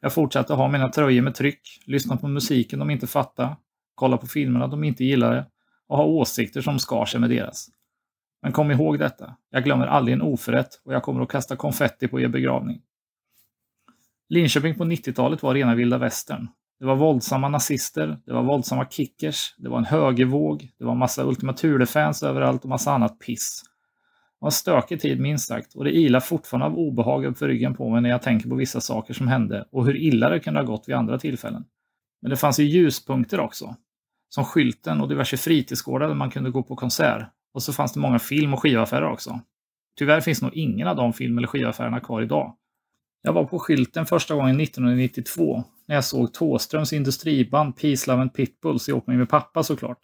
Jag 0.00 0.12
fortsatte 0.12 0.54
ha 0.54 0.68
mina 0.68 0.88
tröjor 0.88 1.22
med 1.22 1.34
tryck, 1.34 1.82
lyssna 1.86 2.16
på 2.16 2.28
musiken 2.28 2.78
de 2.78 2.90
inte 2.90 3.06
fattade, 3.06 3.56
kolla 3.94 4.16
på 4.16 4.26
filmerna 4.26 4.66
de 4.66 4.84
inte 4.84 5.04
gillade 5.04 5.46
och 5.88 5.96
ha 5.96 6.04
åsikter 6.04 6.60
som 6.60 6.78
skar 6.78 7.04
sig 7.04 7.20
med 7.20 7.30
deras. 7.30 7.68
Men 8.42 8.52
kom 8.52 8.70
ihåg 8.70 8.98
detta, 8.98 9.36
jag 9.50 9.64
glömmer 9.64 9.86
aldrig 9.86 10.14
en 10.14 10.22
oförrätt 10.22 10.80
och 10.84 10.94
jag 10.94 11.02
kommer 11.02 11.20
att 11.20 11.28
kasta 11.28 11.56
konfetti 11.56 12.08
på 12.08 12.20
er 12.20 12.28
begravning. 12.28 12.82
Linköping 14.28 14.74
på 14.74 14.84
90-talet 14.84 15.42
var 15.42 15.54
rena 15.54 15.74
vilda 15.74 15.98
västern. 15.98 16.48
Det 16.78 16.86
var 16.86 16.96
våldsamma 16.96 17.48
nazister, 17.48 18.18
det 18.26 18.32
var 18.32 18.42
våldsamma 18.42 18.86
kickers, 18.90 19.54
det 19.58 19.68
var 19.68 19.78
en 19.78 19.84
högervåg, 19.84 20.70
det 20.78 20.84
var 20.84 20.94
massa 20.94 21.24
Ultima 21.24 21.52
Thule-fans 21.52 22.22
överallt 22.22 22.62
och 22.62 22.68
massa 22.68 22.92
annat 22.92 23.18
piss. 23.18 23.62
Det 23.62 24.44
var 24.44 24.48
en 24.48 24.52
stökig 24.52 25.00
tid 25.00 25.20
minst 25.20 25.48
sagt 25.48 25.74
och 25.74 25.84
det 25.84 25.90
ilar 25.90 26.20
fortfarande 26.20 26.66
av 26.66 26.78
obehag 26.78 27.24
uppför 27.24 27.48
ryggen 27.48 27.74
på 27.74 27.88
mig 27.88 28.00
när 28.02 28.10
jag 28.10 28.22
tänker 28.22 28.48
på 28.48 28.54
vissa 28.54 28.80
saker 28.80 29.14
som 29.14 29.28
hände 29.28 29.68
och 29.72 29.86
hur 29.86 29.96
illa 29.96 30.28
det 30.28 30.40
kunde 30.40 30.60
ha 30.60 30.66
gått 30.66 30.84
vid 30.88 30.96
andra 30.96 31.18
tillfällen. 31.18 31.64
Men 32.22 32.30
det 32.30 32.36
fanns 32.36 32.58
ju 32.58 32.64
ljuspunkter 32.64 33.40
också. 33.40 33.76
Som 34.28 34.44
skylten 34.44 35.00
och 35.00 35.08
diverse 35.08 35.36
fritidsgårdar 35.36 36.08
där 36.08 36.14
man 36.14 36.30
kunde 36.30 36.50
gå 36.50 36.62
på 36.62 36.76
konsert. 36.76 37.28
Och 37.54 37.62
så 37.62 37.72
fanns 37.72 37.92
det 37.92 38.00
många 38.00 38.18
film 38.18 38.54
och 38.54 38.62
skivaffärer 38.62 39.10
också. 39.10 39.40
Tyvärr 39.98 40.20
finns 40.20 40.42
nog 40.42 40.54
ingen 40.54 40.88
av 40.88 40.96
de 40.96 41.12
film 41.12 41.38
eller 41.38 41.48
skivaffärerna 41.48 42.00
kvar 42.00 42.22
idag. 42.22 42.56
Jag 43.26 43.32
var 43.32 43.44
på 43.44 43.58
skylten 43.58 44.06
första 44.06 44.34
gången 44.34 44.60
1992 44.60 45.64
när 45.86 45.94
jag 45.94 46.04
såg 46.04 46.32
Tåströms 46.32 46.92
industriband 46.92 47.76
Peace, 47.76 48.10
Love 48.10 48.22
and 48.22 48.34
Pitbulls 48.34 48.88
ihop 48.88 49.06
med 49.06 49.18
min 49.18 49.26
pappa 49.26 49.62
såklart. 49.62 49.98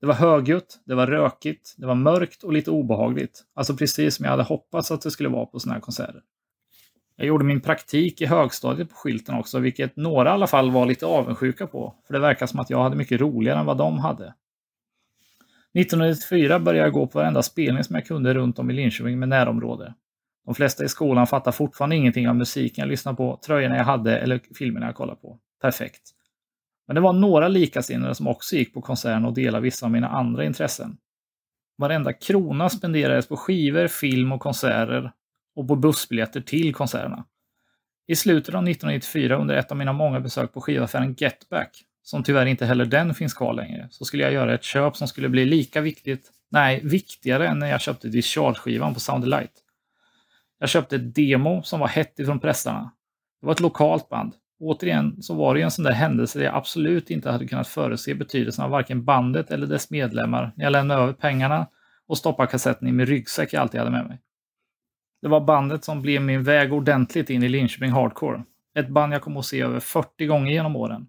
Det 0.00 0.06
var 0.06 0.14
högljutt, 0.14 0.82
det 0.84 0.94
var 0.94 1.06
rökigt, 1.06 1.74
det 1.76 1.86
var 1.86 1.94
mörkt 1.94 2.42
och 2.42 2.52
lite 2.52 2.70
obehagligt. 2.70 3.44
Alltså 3.54 3.76
precis 3.76 4.14
som 4.14 4.24
jag 4.24 4.30
hade 4.30 4.42
hoppats 4.42 4.90
att 4.90 5.02
det 5.02 5.10
skulle 5.10 5.28
vara 5.28 5.46
på 5.46 5.60
sådana 5.60 5.74
här 5.74 5.80
konserter. 5.80 6.22
Jag 7.16 7.26
gjorde 7.26 7.44
min 7.44 7.60
praktik 7.60 8.20
i 8.20 8.26
högstadiet 8.26 8.90
på 8.90 8.96
skylten 8.96 9.34
också, 9.34 9.58
vilket 9.58 9.96
några 9.96 10.30
i 10.30 10.32
alla 10.32 10.46
fall 10.46 10.70
var 10.70 10.86
lite 10.86 11.06
avundsjuka 11.06 11.66
på. 11.66 11.94
För 12.06 12.14
det 12.14 12.20
verkar 12.20 12.46
som 12.46 12.60
att 12.60 12.70
jag 12.70 12.82
hade 12.82 12.96
mycket 12.96 13.20
roligare 13.20 13.58
än 13.58 13.66
vad 13.66 13.78
de 13.78 13.98
hade. 13.98 14.34
1994 15.74 16.58
började 16.58 16.86
jag 16.86 16.92
gå 16.92 17.06
på 17.06 17.18
varenda 17.18 17.42
spelning 17.42 17.84
som 17.84 17.94
jag 17.94 18.06
kunde 18.06 18.34
runt 18.34 18.58
om 18.58 18.70
i 18.70 18.74
Linköping 18.74 19.18
med 19.18 19.28
närområde. 19.28 19.94
De 20.44 20.54
flesta 20.54 20.84
i 20.84 20.88
skolan 20.88 21.26
fattar 21.26 21.52
fortfarande 21.52 21.96
ingenting 21.96 22.28
av 22.28 22.36
musiken 22.36 22.82
jag 22.82 22.88
lyssnade 22.88 23.16
på, 23.16 23.40
tröjorna 23.46 23.76
jag 23.76 23.84
hade 23.84 24.18
eller 24.18 24.40
filmerna 24.54 24.86
jag 24.86 24.94
kollade 24.94 25.20
på. 25.20 25.38
Perfekt. 25.60 26.02
Men 26.86 26.94
det 26.94 27.00
var 27.00 27.12
några 27.12 27.48
likasinnade 27.48 28.14
som 28.14 28.28
också 28.28 28.56
gick 28.56 28.74
på 28.74 28.82
konserten 28.82 29.24
och 29.24 29.34
delade 29.34 29.62
vissa 29.62 29.86
av 29.86 29.92
mina 29.92 30.08
andra 30.08 30.44
intressen. 30.44 30.96
Varenda 31.78 32.12
krona 32.12 32.68
spenderades 32.68 33.28
på 33.28 33.36
skivor, 33.36 33.86
film 33.86 34.32
och 34.32 34.40
konserter 34.40 35.12
och 35.56 35.68
på 35.68 35.76
bussbiljetter 35.76 36.40
till 36.40 36.74
konserterna. 36.74 37.24
I 38.06 38.16
slutet 38.16 38.54
av 38.54 38.68
1994 38.68 39.36
under 39.36 39.54
ett 39.54 39.70
av 39.70 39.76
mina 39.76 39.92
många 39.92 40.20
besök 40.20 40.52
på 40.52 40.60
skivaffären 40.60 41.14
Getback, 41.18 41.82
som 42.02 42.22
tyvärr 42.22 42.46
inte 42.46 42.66
heller 42.66 42.84
den 42.84 43.14
finns 43.14 43.34
kvar 43.34 43.54
längre, 43.54 43.88
så 43.90 44.04
skulle 44.04 44.22
jag 44.22 44.32
göra 44.32 44.54
ett 44.54 44.64
köp 44.64 44.96
som 44.96 45.08
skulle 45.08 45.28
bli 45.28 45.44
lika 45.44 45.80
viktigt, 45.80 46.30
nej, 46.50 46.80
viktigare 46.84 47.48
än 47.48 47.58
när 47.58 47.70
jag 47.70 47.80
köpte 47.80 48.08
Discharge-skivan 48.08 48.94
på 48.94 49.00
Sound 49.00 49.28
Light. 49.28 49.63
Jag 50.64 50.68
köpte 50.68 50.96
ett 50.96 51.14
demo 51.14 51.62
som 51.62 51.80
var 51.80 51.88
hett 51.88 52.18
ifrån 52.18 52.40
pressarna. 52.40 52.92
Det 53.40 53.46
var 53.46 53.52
ett 53.52 53.60
lokalt 53.60 54.08
band. 54.08 54.32
Återigen 54.60 55.22
så 55.22 55.34
var 55.34 55.54
det 55.54 55.62
en 55.62 55.70
sån 55.70 55.84
där 55.84 55.92
händelse 55.92 56.38
där 56.38 56.46
jag 56.46 56.54
absolut 56.54 57.10
inte 57.10 57.30
hade 57.30 57.46
kunnat 57.46 57.68
förutse 57.68 58.14
betydelsen 58.14 58.64
av 58.64 58.70
varken 58.70 59.04
bandet 59.04 59.50
eller 59.50 59.66
dess 59.66 59.90
medlemmar 59.90 60.52
när 60.56 60.64
jag 60.64 60.70
lämnade 60.70 61.02
över 61.02 61.12
pengarna 61.12 61.66
och 62.08 62.18
stoppade 62.18 62.50
kassetten 62.50 62.88
i 62.88 62.92
min 62.92 63.06
ryggsäck 63.06 63.52
jag 63.52 63.60
alltid 63.60 63.80
hade 63.80 63.92
med 63.92 64.06
mig. 64.06 64.20
Det 65.22 65.28
var 65.28 65.40
bandet 65.40 65.84
som 65.84 66.02
blev 66.02 66.22
min 66.22 66.42
väg 66.42 66.72
ordentligt 66.72 67.30
in 67.30 67.42
i 67.42 67.48
Linköping 67.48 67.90
Hardcore. 67.90 68.44
Ett 68.78 68.88
band 68.88 69.14
jag 69.14 69.22
kom 69.22 69.36
att 69.36 69.46
se 69.46 69.60
över 69.60 69.80
40 69.80 70.26
gånger 70.26 70.52
genom 70.52 70.76
åren. 70.76 71.06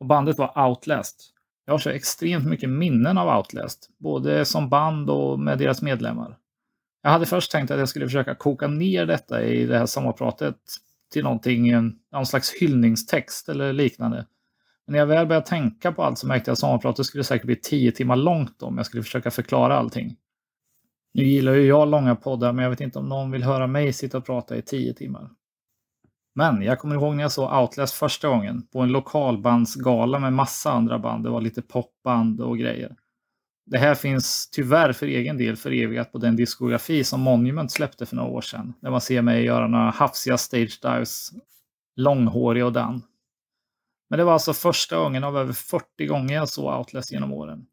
Och 0.00 0.06
bandet 0.06 0.38
var 0.38 0.68
Outlast. 0.68 1.34
Jag 1.66 1.72
har 1.72 1.78
så 1.78 1.90
extremt 1.90 2.46
mycket 2.46 2.70
minnen 2.70 3.18
av 3.18 3.38
Outlast, 3.38 3.90
både 3.98 4.44
som 4.44 4.68
band 4.68 5.10
och 5.10 5.40
med 5.40 5.58
deras 5.58 5.82
medlemmar. 5.82 6.36
Jag 7.02 7.10
hade 7.10 7.26
först 7.26 7.52
tänkt 7.52 7.70
att 7.70 7.78
jag 7.78 7.88
skulle 7.88 8.06
försöka 8.06 8.34
koka 8.34 8.66
ner 8.66 9.06
detta 9.06 9.42
i 9.42 9.66
det 9.66 9.78
här 9.78 9.86
sommarpratet 9.86 10.56
till 11.12 11.24
någonting, 11.24 11.72
någon 12.12 12.26
slags 12.26 12.52
hyllningstext 12.52 13.48
eller 13.48 13.72
liknande. 13.72 14.26
Men 14.86 14.92
när 14.92 14.98
jag 14.98 15.06
väl 15.06 15.26
började 15.26 15.46
tänka 15.46 15.92
på 15.92 16.02
allt 16.02 16.18
så 16.18 16.26
märkte 16.26 16.48
jag 16.48 16.52
att 16.52 16.58
sommarpratet 16.58 17.06
skulle 17.06 17.24
säkert 17.24 17.46
bli 17.46 17.56
tio 17.56 17.92
timmar 17.92 18.16
långt 18.16 18.62
om 18.62 18.76
jag 18.76 18.86
skulle 18.86 19.02
försöka 19.02 19.30
förklara 19.30 19.78
allting. 19.78 20.16
Nu 21.14 21.24
gillar 21.24 21.52
ju 21.52 21.66
jag 21.66 21.88
långa 21.88 22.16
poddar, 22.16 22.52
men 22.52 22.62
jag 22.62 22.70
vet 22.70 22.80
inte 22.80 22.98
om 22.98 23.08
någon 23.08 23.30
vill 23.30 23.42
höra 23.42 23.66
mig 23.66 23.92
sitta 23.92 24.18
och 24.18 24.26
prata 24.26 24.56
i 24.56 24.62
tio 24.62 24.94
timmar. 24.94 25.30
Men 26.34 26.62
jag 26.62 26.78
kommer 26.78 26.94
ihåg 26.94 27.16
när 27.16 27.22
jag 27.22 27.32
såg 27.32 27.62
Outlast 27.62 27.94
första 27.94 28.28
gången 28.28 28.62
på 28.62 28.80
en 28.80 28.92
lokalbandsgala 28.92 30.18
med 30.18 30.32
massa 30.32 30.70
andra 30.70 30.98
band. 30.98 31.24
Det 31.24 31.30
var 31.30 31.40
lite 31.40 31.62
popband 31.62 32.40
och 32.40 32.58
grejer. 32.58 32.96
Det 33.70 33.78
här 33.78 33.94
finns 33.94 34.50
tyvärr 34.52 34.92
för 34.92 35.06
egen 35.06 35.38
del 35.38 35.56
förevigat 35.56 36.12
på 36.12 36.18
den 36.18 36.36
diskografi 36.36 37.04
som 37.04 37.20
Monument 37.20 37.72
släppte 37.72 38.06
för 38.06 38.16
några 38.16 38.30
år 38.30 38.40
sedan. 38.40 38.74
Där 38.80 38.90
man 38.90 39.00
ser 39.00 39.22
mig 39.22 39.44
göra 39.44 39.66
några 39.66 39.90
hafsiga 39.90 40.38
stage 40.38 40.78
dives, 40.82 41.30
långhårig 41.96 42.64
och 42.64 42.72
den. 42.72 43.02
Men 44.10 44.18
det 44.18 44.24
var 44.24 44.32
alltså 44.32 44.52
första 44.52 44.96
gången 44.96 45.24
av 45.24 45.38
över 45.38 45.52
40 45.52 46.06
gånger 46.06 46.34
jag 46.34 46.48
såg 46.48 46.78
Outlast 46.78 47.12
genom 47.12 47.32
åren. 47.32 47.66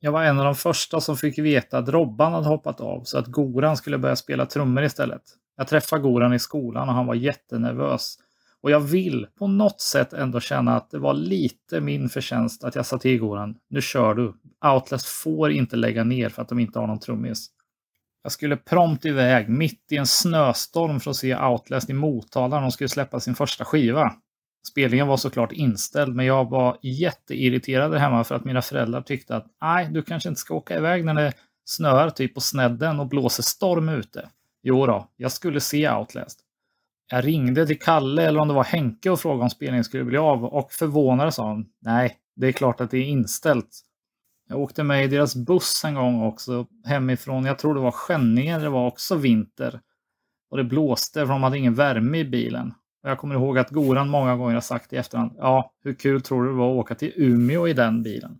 Jag 0.00 0.12
var 0.12 0.24
en 0.24 0.38
av 0.38 0.44
de 0.44 0.54
första 0.54 1.00
som 1.00 1.16
fick 1.16 1.38
veta 1.38 1.78
att 1.78 1.88
Robban 1.88 2.32
hade 2.32 2.46
hoppat 2.46 2.80
av 2.80 3.02
så 3.04 3.18
att 3.18 3.26
Goran 3.26 3.76
skulle 3.76 3.98
börja 3.98 4.16
spela 4.16 4.46
trummor 4.46 4.84
istället. 4.84 5.22
Jag 5.56 5.68
träffade 5.68 6.02
Goran 6.02 6.32
i 6.32 6.38
skolan 6.38 6.88
och 6.88 6.94
han 6.94 7.06
var 7.06 7.14
jättenervös. 7.14 8.16
Och 8.62 8.70
jag 8.70 8.80
vill 8.80 9.26
på 9.38 9.46
något 9.46 9.80
sätt 9.80 10.12
ändå 10.12 10.40
känna 10.40 10.76
att 10.76 10.90
det 10.90 10.98
var 10.98 11.14
lite 11.14 11.80
min 11.80 12.08
förtjänst 12.08 12.64
att 12.64 12.74
jag 12.74 12.86
sa 12.86 12.98
till 12.98 13.18
Goran, 13.18 13.56
nu 13.70 13.80
kör 13.80 14.14
du. 14.14 14.34
Outlast 14.74 15.06
får 15.06 15.52
inte 15.52 15.76
lägga 15.76 16.04
ner 16.04 16.28
för 16.28 16.42
att 16.42 16.48
de 16.48 16.58
inte 16.58 16.78
har 16.78 16.86
någon 16.86 17.00
trummis. 17.00 17.50
Jag 18.22 18.32
skulle 18.32 18.56
prompt 18.56 19.04
iväg 19.04 19.48
mitt 19.48 19.92
i 19.92 19.96
en 19.96 20.06
snöstorm 20.06 21.00
för 21.00 21.10
att 21.10 21.16
se 21.16 21.36
Outlast 21.36 21.90
i 21.90 21.92
Motala 21.92 22.56
när 22.56 22.62
de 22.62 22.72
skulle 22.72 22.88
släppa 22.88 23.20
sin 23.20 23.34
första 23.34 23.64
skiva. 23.64 24.12
Spelningen 24.68 25.06
var 25.06 25.16
såklart 25.16 25.52
inställd, 25.52 26.14
men 26.14 26.26
jag 26.26 26.50
var 26.50 26.78
jätteirriterad 26.82 27.94
hemma 27.94 28.24
för 28.24 28.34
att 28.34 28.44
mina 28.44 28.62
föräldrar 28.62 29.02
tyckte 29.02 29.36
att 29.36 29.46
nej, 29.62 29.88
du 29.90 30.02
kanske 30.02 30.28
inte 30.28 30.40
ska 30.40 30.54
åka 30.54 30.76
iväg 30.76 31.04
när 31.04 31.14
det 31.14 31.32
snöar 31.64 32.10
typ 32.10 32.34
på 32.34 32.40
snedden 32.40 33.00
och 33.00 33.08
blåser 33.08 33.42
storm 33.42 33.88
ute. 33.88 34.28
Jo 34.62 34.86
då, 34.86 35.08
jag 35.16 35.32
skulle 35.32 35.60
se 35.60 35.90
Outlast. 35.90 36.40
Jag 37.12 37.26
ringde 37.26 37.66
till 37.66 37.78
Kalle 37.78 38.22
eller 38.22 38.40
om 38.40 38.48
det 38.48 38.54
var 38.54 38.64
Henke 38.64 39.10
och 39.10 39.20
frågade 39.20 39.42
om 39.42 39.50
spelningen 39.50 39.84
skulle 39.84 40.04
bli 40.04 40.18
av 40.18 40.44
och 40.44 40.72
förvånade 40.72 41.32
sa 41.32 41.48
han 41.48 41.66
nej, 41.80 42.16
det 42.36 42.46
är 42.46 42.52
klart 42.52 42.80
att 42.80 42.90
det 42.90 42.98
är 42.98 43.04
inställt. 43.04 43.80
Jag 44.48 44.60
åkte 44.60 44.82
med 44.82 45.04
i 45.04 45.08
deras 45.08 45.36
buss 45.36 45.84
en 45.84 45.94
gång 45.94 46.22
också 46.22 46.66
hemifrån. 46.84 47.44
Jag 47.44 47.58
tror 47.58 47.74
det 47.74 47.80
var 47.80 47.90
Skänninge, 47.90 48.58
det 48.58 48.68
var 48.68 48.86
också 48.86 49.14
vinter. 49.14 49.80
Och 50.50 50.56
det 50.56 50.64
blåste 50.64 51.20
för 51.26 51.32
de 51.32 51.42
hade 51.42 51.58
ingen 51.58 51.74
värme 51.74 52.18
i 52.18 52.24
bilen. 52.24 52.74
Och 53.02 53.10
jag 53.10 53.18
kommer 53.18 53.34
ihåg 53.34 53.58
att 53.58 53.70
Goran 53.70 54.08
många 54.08 54.36
gånger 54.36 54.54
har 54.54 54.60
sagt 54.60 54.92
i 54.92 54.96
efterhand, 54.96 55.32
ja, 55.38 55.72
hur 55.82 55.94
kul 55.94 56.22
tror 56.22 56.44
du 56.44 56.48
det 56.48 56.56
var 56.56 56.70
att 56.70 56.76
åka 56.76 56.94
till 56.94 57.12
Umeå 57.16 57.68
i 57.68 57.72
den 57.72 58.02
bilen? 58.02 58.38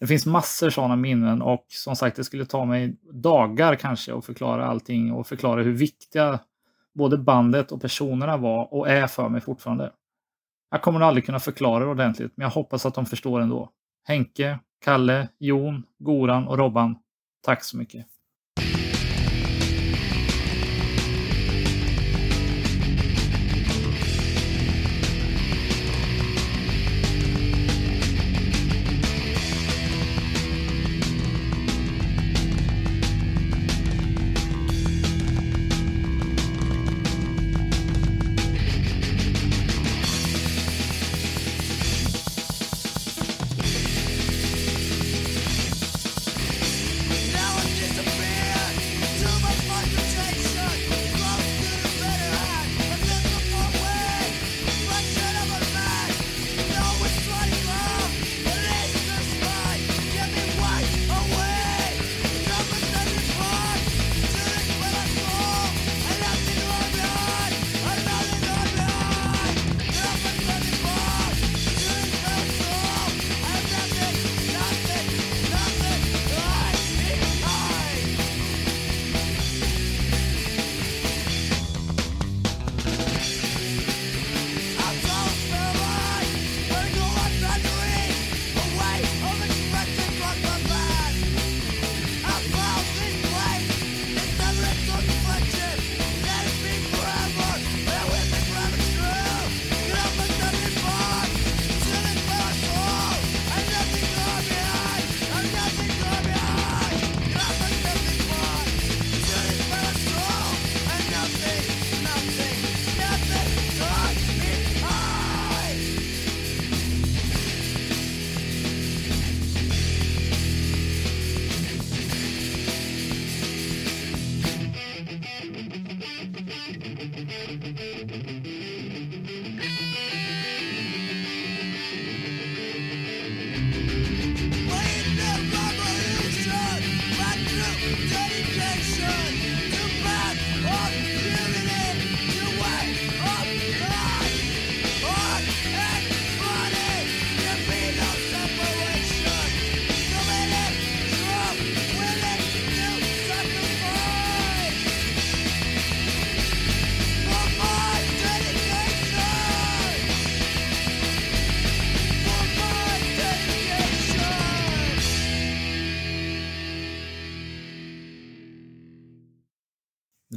Det 0.00 0.06
finns 0.06 0.26
massor 0.26 0.70
sådana 0.70 0.96
minnen 0.96 1.42
och 1.42 1.64
som 1.68 1.96
sagt, 1.96 2.16
det 2.16 2.24
skulle 2.24 2.46
ta 2.46 2.64
mig 2.64 2.96
dagar 3.12 3.74
kanske 3.74 4.14
att 4.14 4.24
förklara 4.24 4.66
allting 4.66 5.12
och 5.12 5.26
förklara 5.26 5.62
hur 5.62 5.72
viktiga 5.72 6.38
både 6.96 7.18
bandet 7.18 7.72
och 7.72 7.80
personerna 7.80 8.36
var 8.36 8.74
och 8.74 8.88
är 8.88 9.06
för 9.06 9.28
mig 9.28 9.40
fortfarande. 9.40 9.92
Jag 10.70 10.82
kommer 10.82 10.98
nog 10.98 11.08
aldrig 11.08 11.26
kunna 11.26 11.40
förklara 11.40 11.84
det 11.84 11.90
ordentligt, 11.90 12.32
men 12.36 12.44
jag 12.44 12.50
hoppas 12.50 12.86
att 12.86 12.94
de 12.94 13.06
förstår 13.06 13.40
ändå. 13.40 13.70
Henke, 14.04 14.58
Kalle, 14.84 15.28
Jon, 15.38 15.82
Goran 15.98 16.48
och 16.48 16.58
Robban, 16.58 16.98
tack 17.42 17.64
så 17.64 17.76
mycket. 17.76 18.06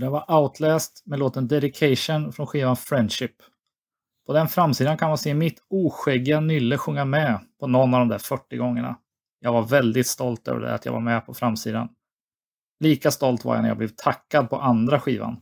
Det 0.09 0.13
var 0.13 0.41
Outlast 0.41 1.03
med 1.05 1.19
låten 1.19 1.47
Dedication 1.47 2.33
från 2.33 2.47
skivan 2.47 2.75
Friendship. 2.77 3.31
På 4.25 4.33
den 4.33 4.47
framsidan 4.47 4.97
kan 4.97 5.09
man 5.09 5.17
se 5.17 5.33
mitt 5.33 5.63
oskäggiga 5.69 6.39
nylle 6.39 6.77
sjunga 6.77 7.05
med 7.05 7.39
på 7.59 7.67
någon 7.67 7.93
av 7.93 7.99
de 7.99 8.07
där 8.09 8.17
40 8.17 8.57
gångerna. 8.57 8.97
Jag 9.39 9.53
var 9.53 9.61
väldigt 9.61 10.07
stolt 10.07 10.47
över 10.47 10.61
det, 10.61 10.73
att 10.73 10.85
jag 10.85 10.93
var 10.93 10.99
med 10.99 11.25
på 11.25 11.33
framsidan. 11.33 11.89
Lika 12.79 13.11
stolt 13.11 13.45
var 13.45 13.55
jag 13.55 13.61
när 13.61 13.69
jag 13.69 13.77
blev 13.77 13.87
tackad 13.95 14.49
på 14.49 14.55
andra 14.55 14.99
skivan. 14.99 15.41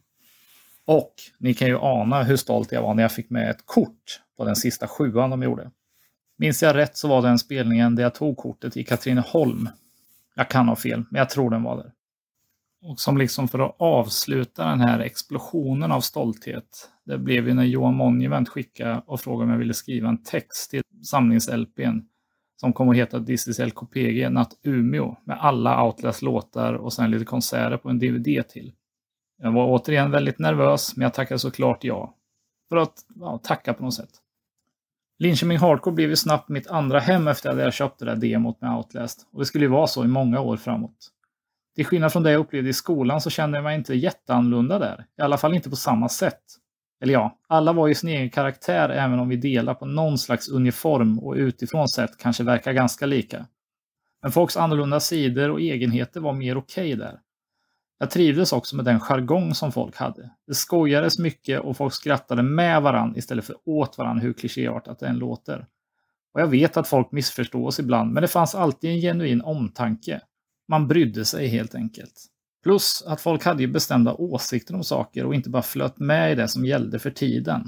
Och 0.85 1.13
ni 1.39 1.53
kan 1.53 1.67
ju 1.67 1.77
ana 1.77 2.23
hur 2.23 2.37
stolt 2.37 2.71
jag 2.71 2.81
var 2.81 2.93
när 2.93 3.03
jag 3.03 3.11
fick 3.11 3.29
med 3.29 3.49
ett 3.49 3.65
kort 3.65 4.21
på 4.37 4.45
den 4.45 4.55
sista 4.55 4.87
sjuan 4.87 5.29
de 5.29 5.43
gjorde. 5.43 5.71
Minns 6.37 6.63
jag 6.63 6.75
rätt 6.75 6.97
så 6.97 7.07
var 7.07 7.21
den 7.21 7.39
spelningen 7.39 7.95
där 7.95 8.03
jag 8.03 8.15
tog 8.15 8.37
kortet 8.37 8.77
i 8.77 8.83
Katrineholm. 8.83 9.69
Jag 10.35 10.49
kan 10.49 10.67
ha 10.67 10.75
fel, 10.75 11.03
men 11.09 11.19
jag 11.19 11.29
tror 11.29 11.49
den 11.49 11.63
var 11.63 11.77
där. 11.77 11.91
Och 12.81 12.99
som 12.99 13.17
liksom 13.17 13.47
för 13.47 13.59
att 13.59 13.75
avsluta 13.79 14.65
den 14.65 14.81
här 14.81 14.99
explosionen 14.99 15.91
av 15.91 16.01
stolthet. 16.01 16.89
Det 17.05 17.17
blev 17.17 17.47
ju 17.47 17.53
när 17.53 17.63
Johan 17.63 17.95
Monument 17.95 18.49
skickade 18.49 19.01
och 19.05 19.21
frågade 19.21 19.43
om 19.43 19.49
jag 19.51 19.57
ville 19.57 19.73
skriva 19.73 20.09
en 20.09 20.23
text 20.23 20.71
till 20.71 20.81
samlings-LPn 21.11 22.01
som 22.55 22.73
kommer 22.73 22.91
att 22.91 22.97
heta 22.97 23.23
This 23.23 23.47
is 23.47 23.59
LKPG 23.59 24.29
Natt 24.29 24.59
Umeå 24.63 25.15
med 25.23 25.37
alla 25.39 25.83
Outlast 25.83 26.21
låtar 26.21 26.73
och 26.73 26.93
sen 26.93 27.11
lite 27.11 27.25
konserter 27.25 27.77
på 27.77 27.89
en 27.89 27.99
DVD 27.99 28.47
till. 28.47 28.73
Jag 29.37 29.51
var 29.51 29.67
återigen 29.67 30.11
väldigt 30.11 30.39
nervös, 30.39 30.95
men 30.95 31.03
jag 31.03 31.13
tackade 31.13 31.39
såklart 31.39 31.83
ja. 31.83 32.15
För 32.69 32.77
att 32.77 32.93
ja, 33.15 33.39
tacka 33.43 33.73
på 33.73 33.83
något 33.83 33.93
sätt. 33.93 34.09
Linköping 35.19 35.57
Hardcore 35.57 35.95
blev 35.95 36.09
ju 36.09 36.15
snabbt 36.15 36.49
mitt 36.49 36.67
andra 36.67 36.99
hem 36.99 37.27
efter 37.27 37.49
att 37.49 37.57
jag 37.57 37.73
köpte 37.73 38.05
det 38.05 38.15
där 38.15 38.29
demot 38.29 38.61
med 38.61 38.77
Outlast. 38.77 39.27
Och 39.31 39.39
det 39.39 39.45
skulle 39.45 39.65
ju 39.65 39.71
vara 39.71 39.87
så 39.87 40.03
i 40.03 40.07
många 40.07 40.39
år 40.39 40.57
framåt. 40.57 41.11
Till 41.77 41.85
skillnad 41.85 42.11
från 42.13 42.23
det 42.23 42.31
jag 42.31 42.39
upplevde 42.39 42.69
i 42.69 42.73
skolan 42.73 43.21
så 43.21 43.29
kände 43.29 43.57
jag 43.57 43.63
mig 43.63 43.75
inte 43.75 43.93
jätteannorlunda 43.93 44.79
där. 44.79 45.05
I 45.17 45.21
alla 45.21 45.37
fall 45.37 45.53
inte 45.53 45.69
på 45.69 45.75
samma 45.75 46.09
sätt. 46.09 46.41
Eller 47.01 47.13
ja, 47.13 47.39
alla 47.47 47.73
var 47.73 47.87
ju 47.87 47.95
sin 47.95 48.09
egen 48.09 48.29
karaktär 48.29 48.89
även 48.89 49.19
om 49.19 49.29
vi 49.29 49.35
delar 49.35 49.73
på 49.73 49.85
någon 49.85 50.17
slags 50.17 50.49
uniform 50.49 51.19
och 51.19 51.33
utifrån 51.33 51.87
sett 51.87 52.17
kanske 52.17 52.43
verkar 52.43 52.73
ganska 52.73 53.05
lika. 53.05 53.45
Men 54.21 54.31
folks 54.31 54.57
annorlunda 54.57 54.99
sidor 54.99 55.49
och 55.49 55.61
egenheter 55.61 56.19
var 56.19 56.33
mer 56.33 56.57
okej 56.57 56.93
okay 56.93 57.05
där. 57.05 57.19
Jag 57.99 58.09
trivdes 58.09 58.53
också 58.53 58.75
med 58.75 58.85
den 58.85 58.99
jargong 58.99 59.53
som 59.53 59.71
folk 59.71 59.95
hade. 59.95 60.29
Det 60.47 60.53
skojades 60.53 61.19
mycket 61.19 61.59
och 61.59 61.77
folk 61.77 61.93
skrattade 61.93 62.43
med 62.43 62.81
varann 62.81 63.17
istället 63.17 63.45
för 63.45 63.55
åt 63.65 63.97
varann 63.97 64.19
hur 64.19 64.33
klichéartat 64.33 64.99
det 64.99 65.07
än 65.07 65.17
låter. 65.17 65.67
Och 66.33 66.41
jag 66.41 66.47
vet 66.47 66.77
att 66.77 66.87
folk 66.87 67.11
missförstår 67.11 67.67
oss 67.67 67.79
ibland, 67.79 68.13
men 68.13 68.21
det 68.21 68.27
fanns 68.27 68.55
alltid 68.55 68.89
en 68.89 69.01
genuin 69.01 69.41
omtanke. 69.41 70.21
Man 70.67 70.87
brydde 70.87 71.25
sig 71.25 71.47
helt 71.47 71.75
enkelt. 71.75 72.25
Plus 72.63 73.03
att 73.07 73.21
folk 73.21 73.45
hade 73.45 73.61
ju 73.61 73.67
bestämda 73.67 74.13
åsikter 74.13 74.75
om 74.75 74.83
saker 74.83 75.25
och 75.25 75.35
inte 75.35 75.49
bara 75.49 75.61
flöt 75.61 75.99
med 75.99 76.31
i 76.31 76.35
det 76.35 76.47
som 76.47 76.65
gällde 76.65 76.99
för 76.99 77.11
tiden. 77.11 77.63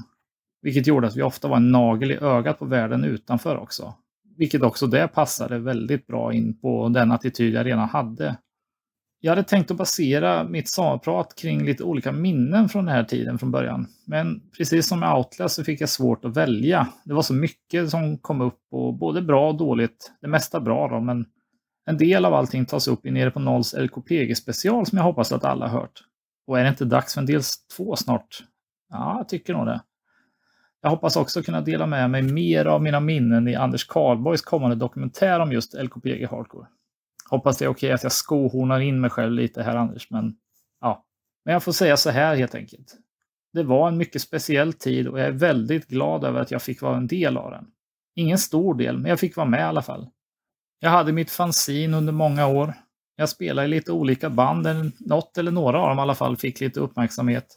Vilket 0.61 0.87
gjorde 0.87 1.07
att 1.07 1.15
vi 1.15 1.21
ofta 1.21 1.47
var 1.47 1.57
en 1.57 1.71
nagel 1.71 2.11
i 2.11 2.17
ögat 2.17 2.59
på 2.59 2.65
världen 2.65 3.03
utanför 3.03 3.57
också. 3.57 3.93
Vilket 4.37 4.61
också 4.61 4.87
det 4.87 5.07
passade 5.07 5.59
väldigt 5.59 6.07
bra 6.07 6.33
in 6.33 6.59
på 6.59 6.89
den 6.89 7.11
attityd 7.11 7.53
jag 7.53 7.65
redan 7.65 7.89
hade 7.89 8.37
jag 9.21 9.31
hade 9.31 9.43
tänkt 9.43 9.71
att 9.71 9.77
basera 9.77 10.43
mitt 10.43 10.69
sommarprat 10.69 11.35
kring 11.35 11.65
lite 11.65 11.83
olika 11.83 12.11
minnen 12.11 12.69
från 12.69 12.85
den 12.85 12.95
här 12.95 13.03
tiden 13.03 13.39
från 13.39 13.51
början. 13.51 13.87
Men 14.05 14.41
precis 14.57 14.87
som 14.87 14.99
med 14.99 15.13
Outlast 15.13 15.55
så 15.55 15.63
fick 15.63 15.81
jag 15.81 15.89
svårt 15.89 16.25
att 16.25 16.37
välja. 16.37 16.87
Det 17.05 17.13
var 17.13 17.21
så 17.21 17.33
mycket 17.33 17.89
som 17.89 18.17
kom 18.17 18.41
upp 18.41 18.59
och 18.71 18.93
både 18.93 19.21
bra 19.21 19.49
och 19.49 19.57
dåligt. 19.57 20.11
Det 20.21 20.27
mesta 20.27 20.59
bra 20.59 20.87
då, 20.87 20.99
men 20.99 21.25
en 21.89 21.97
del 21.97 22.25
av 22.25 22.33
allting 22.33 22.65
tas 22.65 22.87
upp 22.87 23.05
i 23.05 23.11
Nere 23.11 23.31
på 23.31 23.39
Nolls 23.39 23.73
LKPG-special 23.73 24.85
som 24.85 24.97
jag 24.97 25.05
hoppas 25.05 25.31
att 25.31 25.43
alla 25.43 25.67
har 25.67 25.79
hört. 25.79 26.03
Och 26.47 26.59
är 26.59 26.63
det 26.63 26.69
inte 26.69 26.85
dags 26.85 27.13
för 27.13 27.21
en 27.21 27.25
del 27.25 27.41
två 27.77 27.95
snart? 27.95 28.43
Ja, 28.89 29.17
jag 29.17 29.29
tycker 29.29 29.53
nog 29.53 29.65
det. 29.65 29.81
Jag 30.81 30.89
hoppas 30.89 31.15
också 31.15 31.43
kunna 31.43 31.61
dela 31.61 31.85
med 31.85 32.09
mig 32.09 32.21
mer 32.21 32.65
av 32.65 32.81
mina 32.81 32.99
minnen 32.99 33.47
i 33.47 33.55
Anders 33.55 33.87
Karlborgs 33.87 34.41
kommande 34.41 34.75
dokumentär 34.75 35.39
om 35.39 35.51
just 35.51 35.73
LKPG 35.73 36.27
Hardcore. 36.31 36.67
Hoppas 37.29 37.57
det 37.57 37.65
är 37.65 37.69
okej 37.69 37.91
att 37.91 38.03
jag 38.03 38.11
skohornar 38.11 38.79
in 38.79 39.01
mig 39.01 39.09
själv 39.09 39.31
lite 39.31 39.63
här 39.63 39.75
Anders, 39.75 40.09
men 40.09 40.35
ja. 40.81 41.05
Men 41.45 41.53
jag 41.53 41.63
får 41.63 41.71
säga 41.71 41.97
så 41.97 42.09
här 42.09 42.35
helt 42.35 42.55
enkelt. 42.55 42.97
Det 43.53 43.63
var 43.63 43.87
en 43.87 43.97
mycket 43.97 44.21
speciell 44.21 44.73
tid 44.73 45.07
och 45.07 45.19
jag 45.19 45.27
är 45.27 45.31
väldigt 45.31 45.87
glad 45.87 46.23
över 46.23 46.41
att 46.41 46.51
jag 46.51 46.61
fick 46.61 46.81
vara 46.81 46.97
en 46.97 47.07
del 47.07 47.37
av 47.37 47.51
den. 47.51 47.67
Ingen 48.15 48.37
stor 48.37 48.75
del, 48.75 48.97
men 48.97 49.09
jag 49.09 49.19
fick 49.19 49.37
vara 49.37 49.47
med 49.47 49.59
i 49.59 49.63
alla 49.63 49.81
fall. 49.81 50.09
Jag 50.79 50.89
hade 50.89 51.11
mitt 51.11 51.31
fanzin 51.31 51.93
under 51.93 52.13
många 52.13 52.47
år. 52.47 52.73
Jag 53.15 53.29
spelade 53.29 53.67
i 53.67 53.69
lite 53.69 53.91
olika 53.91 54.29
band, 54.29 54.91
något 54.99 55.37
eller 55.37 55.51
några 55.51 55.79
av 55.79 55.89
dem 55.89 55.99
i 55.99 56.01
alla 56.01 56.15
fall 56.15 56.37
fick 56.37 56.59
lite 56.59 56.79
uppmärksamhet. 56.79 57.55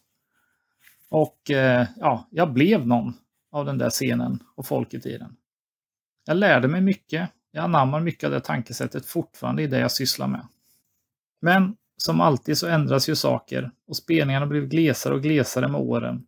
Och 1.08 1.50
eh, 1.50 1.87
ja, 1.96 2.28
jag 2.30 2.52
blev 2.52 2.87
någon 2.87 3.14
av 3.52 3.64
den 3.64 3.78
där 3.78 3.90
scenen 3.90 4.38
och 4.54 4.66
folket 4.66 5.06
i 5.06 5.18
den. 5.18 5.37
Jag 6.26 6.37
lärde 6.37 6.68
mig 6.68 6.80
mycket 6.80 7.30
jag 7.52 7.64
anammar 7.64 8.00
mycket 8.00 8.24
av 8.24 8.30
det 8.30 8.40
tankesättet 8.40 9.06
fortfarande 9.06 9.62
i 9.62 9.66
det 9.66 9.78
jag 9.78 9.92
sysslar 9.92 10.26
med. 10.26 10.46
Men 11.40 11.76
som 11.96 12.20
alltid 12.20 12.58
så 12.58 12.66
ändras 12.66 13.08
ju 13.08 13.16
saker 13.16 13.70
och 13.87 13.96
spelningarna 13.96 14.46
blev 14.46 14.66
glesare 14.66 15.14
och 15.14 15.22
glesare 15.22 15.68
med 15.68 15.80
åren. 15.80 16.26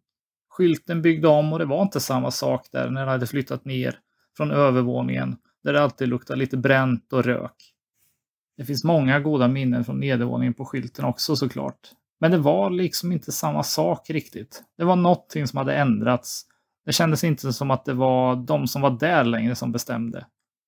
Skylten 0.49 1.03
byggde 1.03 1.29
om 1.29 1.53
och 1.53 1.59
det 1.59 1.65
var 1.65 1.83
inte 1.83 2.01
samma 2.01 2.31
sak 2.31 2.69
där 2.73 2.91
när 2.91 3.01
den 3.01 3.09
hade 3.09 3.27
flyttat 3.27 3.65
ner 3.65 3.99
från 4.37 4.51
övervåningen 4.51 5.37
där 5.65 5.73
det 5.73 5.83
alltid 5.83 6.09
luktar 6.09 6.37
lite 6.37 6.57
bränt 6.57 7.13
och 7.13 7.25
rök. 7.25 7.75
Det 8.57 8.65
finns 8.65 8.85
många 8.85 9.21
goda 9.21 9.49
minnen 9.49 9.85
från 9.85 10.01
nedervåningen 10.01 10.55
på 10.55 10.65
skylten 10.65 11.05
också 11.05 11.37
såklart. 11.37 11.91
Men 12.21 12.31
det 12.31 12.39
var 12.39 12.71
liksom 12.71 13.13
inte 13.13 13.33
samma 13.33 13.63
sak 13.63 14.11
riktigt. 14.11 14.63
Det 14.79 14.85
var 14.85 14.97
någonting 14.97 15.47
som 15.47 15.57
hade 15.57 15.77
ändrats. 15.77 16.47
Det 16.85 16.93
kändes 16.93 17.25
inte 17.25 17.53
som 17.53 17.71
att 17.71 17.85
det 17.85 17.95
var 17.95 18.37
de 18.37 18.67
som 18.67 18.83
var 18.83 18.91
där 18.91 19.25
längre 19.25 19.55
som 19.55 19.73
bestämde 19.73 20.27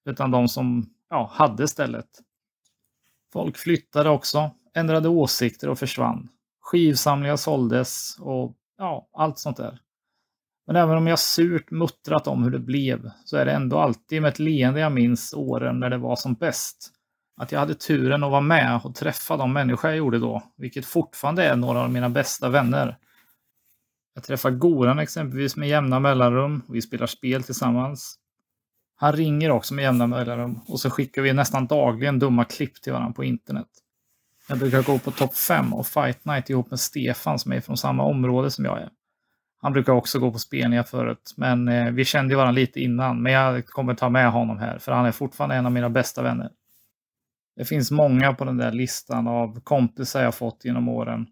utan 0.09 0.31
de 0.31 0.49
som 0.49 0.91
ja, 1.11 1.31
hade 1.33 1.69
stället. 1.69 2.09
Folk 3.33 3.57
flyttade 3.57 4.11
också, 4.11 4.51
ändrade 4.75 5.09
åsikter 5.09 5.69
och 5.69 5.79
försvann. 5.79 6.29
Skivsamlingar 6.61 7.37
såldes 7.37 8.17
och 8.21 8.57
ja, 8.79 9.09
allt 9.13 9.39
sånt 9.39 9.57
där. 9.57 9.81
Men 10.67 10.77
även 10.77 10.97
om 10.97 11.07
jag 11.07 11.19
surt 11.19 11.71
muttrat 11.71 12.27
om 12.27 12.43
hur 12.43 12.51
det 12.51 12.59
blev 12.59 13.11
så 13.25 13.37
är 13.37 13.45
det 13.45 13.53
ändå 13.53 13.79
alltid 13.79 14.23
med 14.23 14.29
ett 14.29 14.39
leende 14.39 14.81
jag 14.81 14.93
minns 14.93 15.35
åren 15.35 15.81
när 15.81 15.91
det 15.91 15.99
var 15.99 16.17
som 16.17 16.35
bäst. 16.35 16.93
Att 17.37 17.53
jag 17.53 17.61
hade 17.61 17.75
turen 17.75 18.25
att 18.25 18.31
vara 18.31 18.41
med 18.41 18.81
och 18.85 18.95
träffa 18.95 19.37
de 19.37 19.53
människor 19.53 19.91
jag 19.91 19.97
gjorde 19.99 20.19
då, 20.19 20.43
vilket 20.57 20.87
fortfarande 20.87 21.45
är 21.45 21.57
några 21.57 21.81
av 21.81 21.91
mina 21.91 22.09
bästa 22.09 22.49
vänner. 22.49 22.99
Jag 24.15 24.25
träffar 24.25 24.51
Goran 24.51 24.99
exempelvis 24.99 25.57
med 25.57 25.69
jämna 25.69 26.01
mellanrum 26.01 26.63
och 26.69 26.75
vi 26.75 26.83
spelar 26.83 27.07
spel 27.07 27.43
tillsammans. 27.43 28.19
Han 28.97 29.13
ringer 29.13 29.51
också 29.51 29.75
med 29.75 29.83
jämna 29.83 30.07
mellanrum 30.07 30.61
och 30.69 30.81
så 30.81 30.91
skickar 30.91 31.23
vi 31.23 31.33
nästan 31.33 31.67
dagligen 31.67 32.19
dumma 32.19 32.45
klipp 32.45 32.83
till 32.83 32.93
varandra 32.93 33.13
på 33.13 33.25
internet. 33.25 33.69
Jag 34.49 34.59
brukar 34.59 34.83
gå 34.83 34.99
på 34.99 35.11
topp 35.11 35.37
5 35.37 35.75
och 35.75 35.87
Fight 35.87 36.25
Night 36.25 36.51
ihop 36.51 36.71
med 36.71 36.81
Stefan 36.81 37.39
som 37.39 37.53
är 37.53 37.61
från 37.61 37.77
samma 37.77 38.03
område 38.03 38.51
som 38.51 38.65
jag 38.65 38.81
är. 38.81 38.91
Han 39.63 39.73
brukar 39.73 39.93
också 39.93 40.19
gå 40.19 40.33
på 40.33 40.39
spelningar 40.39 40.83
förut, 40.83 41.35
men 41.37 41.69
eh, 41.69 41.91
vi 41.91 42.05
kände 42.05 42.33
ju 42.33 42.37
varandra 42.37 42.61
lite 42.61 42.81
innan. 42.81 43.23
Men 43.23 43.33
jag 43.33 43.67
kommer 43.67 43.95
ta 43.95 44.09
med 44.09 44.33
honom 44.33 44.59
här, 44.59 44.79
för 44.79 44.93
han 44.93 45.07
är 45.07 45.13
fortfarande 45.13 45.57
en 45.57 45.67
av 45.67 45.73
mina 45.73 45.91
bästa 45.91 46.23
vänner. 46.23 46.51
Det 47.57 47.65
finns 47.65 47.91
många 47.91 48.35
på 48.35 48.45
den 48.45 48.57
där 48.57 48.73
listan 48.73 49.29
av 49.29 49.61
kompisar 49.61 50.23
jag 50.23 50.35
fått 50.35 50.65
genom 50.65 50.89
åren 50.89 51.27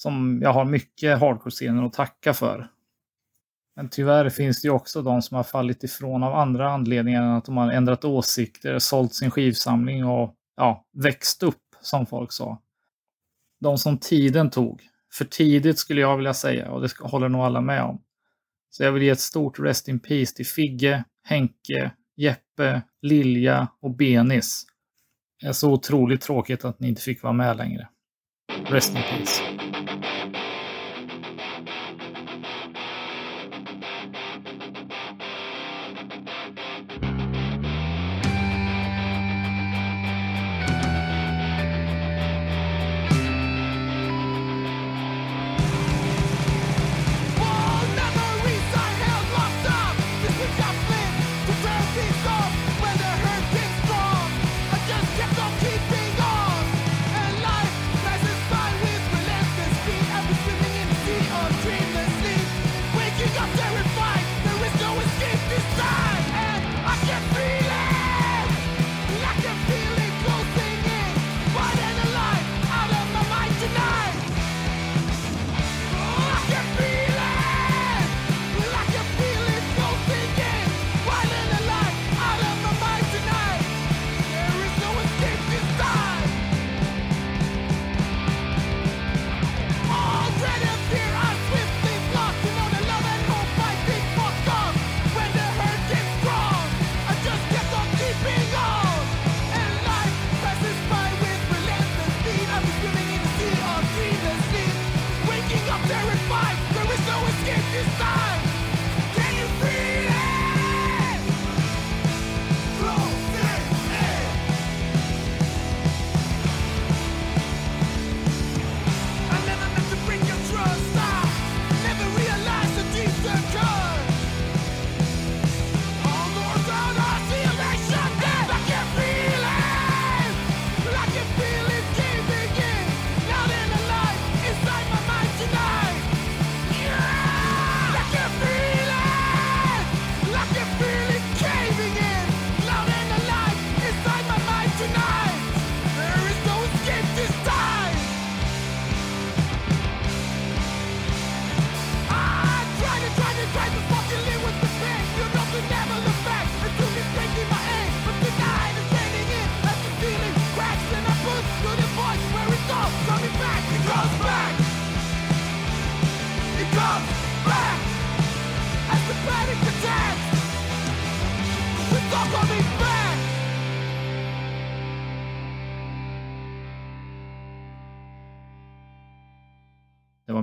som 0.00 0.40
jag 0.42 0.52
har 0.52 0.64
mycket 0.64 1.20
hardcore-scener 1.20 1.86
att 1.86 1.92
tacka 1.92 2.34
för. 2.34 2.68
Men 3.76 3.88
tyvärr 3.88 4.28
finns 4.28 4.62
det 4.62 4.66
ju 4.66 4.72
också 4.72 5.02
de 5.02 5.22
som 5.22 5.36
har 5.36 5.44
fallit 5.44 5.84
ifrån 5.84 6.22
av 6.22 6.34
andra 6.34 6.72
anledningar 6.72 7.22
än 7.22 7.30
att 7.30 7.44
de 7.44 7.56
har 7.56 7.72
ändrat 7.72 8.04
åsikter, 8.04 8.78
sålt 8.78 9.14
sin 9.14 9.30
skivsamling 9.30 10.04
och 10.04 10.34
ja, 10.56 10.84
växt 10.92 11.42
upp, 11.42 11.62
som 11.80 12.06
folk 12.06 12.32
sa. 12.32 12.58
De 13.60 13.78
som 13.78 13.98
tiden 13.98 14.50
tog. 14.50 14.89
För 15.12 15.24
tidigt 15.24 15.78
skulle 15.78 16.00
jag 16.00 16.16
vilja 16.16 16.34
säga 16.34 16.70
och 16.70 16.80
det 16.80 16.98
håller 17.00 17.28
nog 17.28 17.40
alla 17.40 17.60
med 17.60 17.82
om. 17.82 18.02
Så 18.70 18.84
jag 18.84 18.92
vill 18.92 19.02
ge 19.02 19.10
ett 19.10 19.20
stort 19.20 19.58
Rest 19.58 19.88
in 19.88 20.00
Peace 20.00 20.36
till 20.36 20.46
Figge, 20.46 21.04
Henke, 21.24 21.90
Jeppe, 22.16 22.82
Lilja 23.02 23.68
och 23.80 23.96
Benis. 23.96 24.66
Det 25.40 25.46
är 25.46 25.52
så 25.52 25.72
otroligt 25.72 26.20
tråkigt 26.20 26.64
att 26.64 26.80
ni 26.80 26.88
inte 26.88 27.02
fick 27.02 27.22
vara 27.22 27.32
med 27.32 27.56
längre. 27.56 27.88
Rest 28.64 28.94
in 28.94 29.02
Peace. 29.02 29.59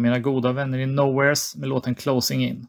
Mina 0.08 0.20
goda 0.20 0.52
vänner 0.52 0.80
i 0.80 0.86
Nowheres 0.86 1.56
med 1.56 1.70
låten 1.70 1.96
Closing 1.96 2.44
In. 2.44 2.68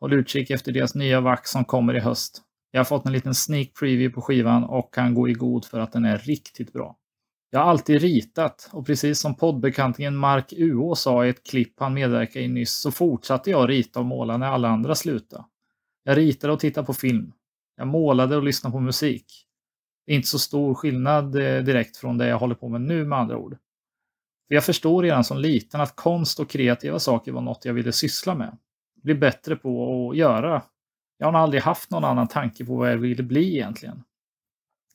Håll 0.00 0.12
utkik 0.12 0.50
efter 0.50 0.72
deras 0.72 0.94
nya 0.94 1.20
vax 1.20 1.50
som 1.50 1.64
kommer 1.64 1.96
i 1.96 2.00
höst. 2.00 2.42
Jag 2.70 2.80
har 2.80 2.84
fått 2.84 3.06
en 3.06 3.12
liten 3.12 3.34
sneak 3.34 3.68
preview 3.78 4.14
på 4.14 4.20
skivan 4.20 4.64
och 4.64 4.94
kan 4.94 5.14
gå 5.14 5.28
i 5.28 5.32
god 5.32 5.64
för 5.64 5.80
att 5.80 5.92
den 5.92 6.04
är 6.04 6.18
riktigt 6.18 6.72
bra. 6.72 6.96
Jag 7.50 7.60
har 7.60 7.66
alltid 7.66 8.00
ritat 8.00 8.70
och 8.72 8.86
precis 8.86 9.20
som 9.20 9.34
poddbekantingen 9.34 10.16
Mark 10.16 10.52
Uå 10.52 10.94
sa 10.94 11.26
i 11.26 11.28
ett 11.28 11.46
klipp 11.50 11.80
han 11.80 11.94
medverkade 11.94 12.44
i 12.44 12.48
nyss 12.48 12.72
så 12.72 12.90
fortsatte 12.90 13.50
jag 13.50 13.70
rita 13.70 14.00
och 14.00 14.06
måla 14.06 14.36
när 14.36 14.46
alla 14.46 14.68
andra 14.68 14.94
slutade. 14.94 15.44
Jag 16.04 16.16
ritade 16.16 16.52
och 16.52 16.60
tittade 16.60 16.86
på 16.86 16.94
film. 16.94 17.32
Jag 17.76 17.88
målade 17.88 18.36
och 18.36 18.42
lyssnade 18.42 18.72
på 18.72 18.80
musik. 18.80 19.26
Det 20.06 20.12
är 20.12 20.16
inte 20.16 20.28
så 20.28 20.38
stor 20.38 20.74
skillnad 20.74 21.36
eh, 21.36 21.64
direkt 21.64 21.96
från 21.96 22.18
det 22.18 22.28
jag 22.28 22.38
håller 22.38 22.54
på 22.54 22.68
med 22.68 22.80
nu 22.80 23.04
med 23.04 23.18
andra 23.18 23.36
ord. 23.36 23.56
För 24.48 24.54
jag 24.54 24.64
förstod 24.64 25.04
redan 25.04 25.24
som 25.24 25.38
liten 25.38 25.80
att 25.80 25.96
konst 25.96 26.40
och 26.40 26.50
kreativa 26.50 26.98
saker 26.98 27.32
var 27.32 27.40
något 27.40 27.64
jag 27.64 27.74
ville 27.74 27.92
syssla 27.92 28.34
med. 28.34 28.58
Bli 29.02 29.14
bättre 29.14 29.56
på 29.56 30.10
att 30.10 30.16
göra. 30.16 30.62
Jag 31.18 31.32
har 31.32 31.38
aldrig 31.38 31.62
haft 31.62 31.90
någon 31.90 32.04
annan 32.04 32.28
tanke 32.28 32.64
på 32.64 32.76
vad 32.76 32.90
jag 32.90 32.96
ville 32.96 33.22
bli 33.22 33.54
egentligen. 33.54 34.02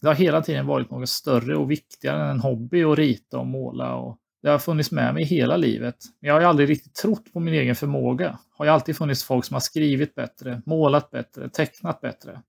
Det 0.01 0.07
har 0.07 0.15
hela 0.15 0.41
tiden 0.41 0.65
varit 0.65 0.91
något 0.91 1.09
större 1.09 1.55
och 1.55 1.71
viktigare 1.71 2.23
än 2.23 2.29
en 2.29 2.39
hobby 2.39 2.83
att 2.83 2.97
rita 2.97 3.39
och 3.39 3.47
måla. 3.47 3.95
Och 3.95 4.17
det 4.41 4.49
har 4.49 4.59
funnits 4.59 4.91
med 4.91 5.13
mig 5.13 5.23
hela 5.23 5.57
livet. 5.57 5.95
Men 6.19 6.27
jag 6.27 6.35
har 6.35 6.41
aldrig 6.41 6.69
riktigt 6.69 6.95
trott 6.95 7.33
på 7.33 7.39
min 7.39 7.53
egen 7.53 7.75
förmåga. 7.75 8.27
Det 8.27 8.37
har 8.57 8.65
ju 8.65 8.71
alltid 8.71 8.97
funnits 8.97 9.23
folk 9.23 9.45
som 9.45 9.53
har 9.53 9.61
skrivit 9.61 10.15
bättre, 10.15 10.61
målat 10.65 11.11
bättre, 11.11 11.49
tecknat 11.49 12.01
bättre. 12.01 12.41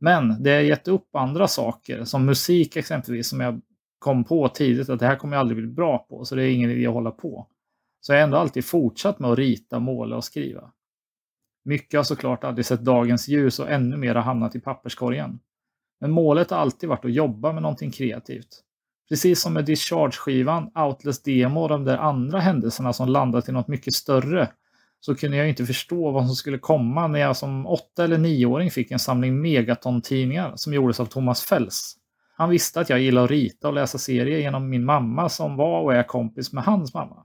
Men 0.00 0.42
det 0.42 0.50
har 0.50 0.60
gett 0.60 0.88
upp 0.88 1.16
andra 1.16 1.48
saker, 1.48 2.04
som 2.04 2.24
musik 2.24 2.76
exempelvis, 2.76 3.28
som 3.28 3.40
jag 3.40 3.60
kom 4.00 4.24
på 4.24 4.48
tidigt 4.48 4.88
att 4.88 5.00
det 5.00 5.06
här 5.06 5.16
kommer 5.16 5.36
jag 5.36 5.40
aldrig 5.40 5.58
bli 5.58 5.66
bra 5.66 5.98
på, 5.98 6.24
så 6.24 6.34
det 6.34 6.44
är 6.44 6.50
ingen 6.50 6.70
idé 6.70 6.86
att 6.86 6.94
hålla 6.94 7.10
på. 7.10 7.46
Så 8.00 8.12
jag 8.12 8.18
har 8.18 8.24
ändå 8.24 8.36
alltid 8.36 8.64
fortsatt 8.64 9.18
med 9.18 9.30
att 9.30 9.38
rita, 9.38 9.78
måla 9.78 10.16
och 10.16 10.24
skriva. 10.24 10.72
Mycket 11.64 11.98
har 11.98 12.04
såklart 12.04 12.44
aldrig 12.44 12.66
sett 12.66 12.84
dagens 12.84 13.28
ljus 13.28 13.58
och 13.58 13.70
ännu 13.70 13.96
mer 13.96 14.14
har 14.14 14.22
hamnat 14.22 14.56
i 14.56 14.60
papperskorgen. 14.60 15.38
Men 16.00 16.10
målet 16.10 16.50
har 16.50 16.58
alltid 16.58 16.88
varit 16.88 17.04
att 17.04 17.12
jobba 17.12 17.52
med 17.52 17.62
någonting 17.62 17.90
kreativt. 17.90 18.62
Precis 19.08 19.40
som 19.40 19.52
med 19.52 19.64
Discharge-skivan, 19.64 20.70
Outless 20.74 21.22
Demo 21.22 21.60
och 21.60 21.68
de 21.68 21.84
där 21.84 21.98
andra 21.98 22.40
händelserna 22.40 22.92
som 22.92 23.08
landat 23.08 23.48
i 23.48 23.52
något 23.52 23.68
mycket 23.68 23.94
större 23.94 24.48
så 25.00 25.14
kunde 25.14 25.36
jag 25.36 25.48
inte 25.48 25.66
förstå 25.66 26.10
vad 26.10 26.26
som 26.26 26.34
skulle 26.34 26.58
komma 26.58 27.06
när 27.06 27.20
jag 27.20 27.36
som 27.36 27.66
åtta 27.66 28.04
eller 28.04 28.18
nioåring 28.18 28.70
fick 28.70 28.90
en 28.90 28.98
samling 28.98 29.40
Megaton-tidningar 29.40 30.52
som 30.56 30.74
gjordes 30.74 31.00
av 31.00 31.06
Thomas 31.06 31.42
Fels. 31.42 31.96
Han 32.40 32.50
visste 32.50 32.80
att 32.80 32.90
jag 32.90 33.00
gillade 33.00 33.24
att 33.24 33.30
rita 33.30 33.68
och 33.68 33.74
läsa 33.74 33.98
serier 33.98 34.38
genom 34.38 34.68
min 34.70 34.84
mamma 34.84 35.28
som 35.28 35.56
var 35.56 35.80
och 35.80 35.94
är 35.94 36.02
kompis 36.02 36.52
med 36.52 36.64
hans 36.64 36.94
mamma. 36.94 37.24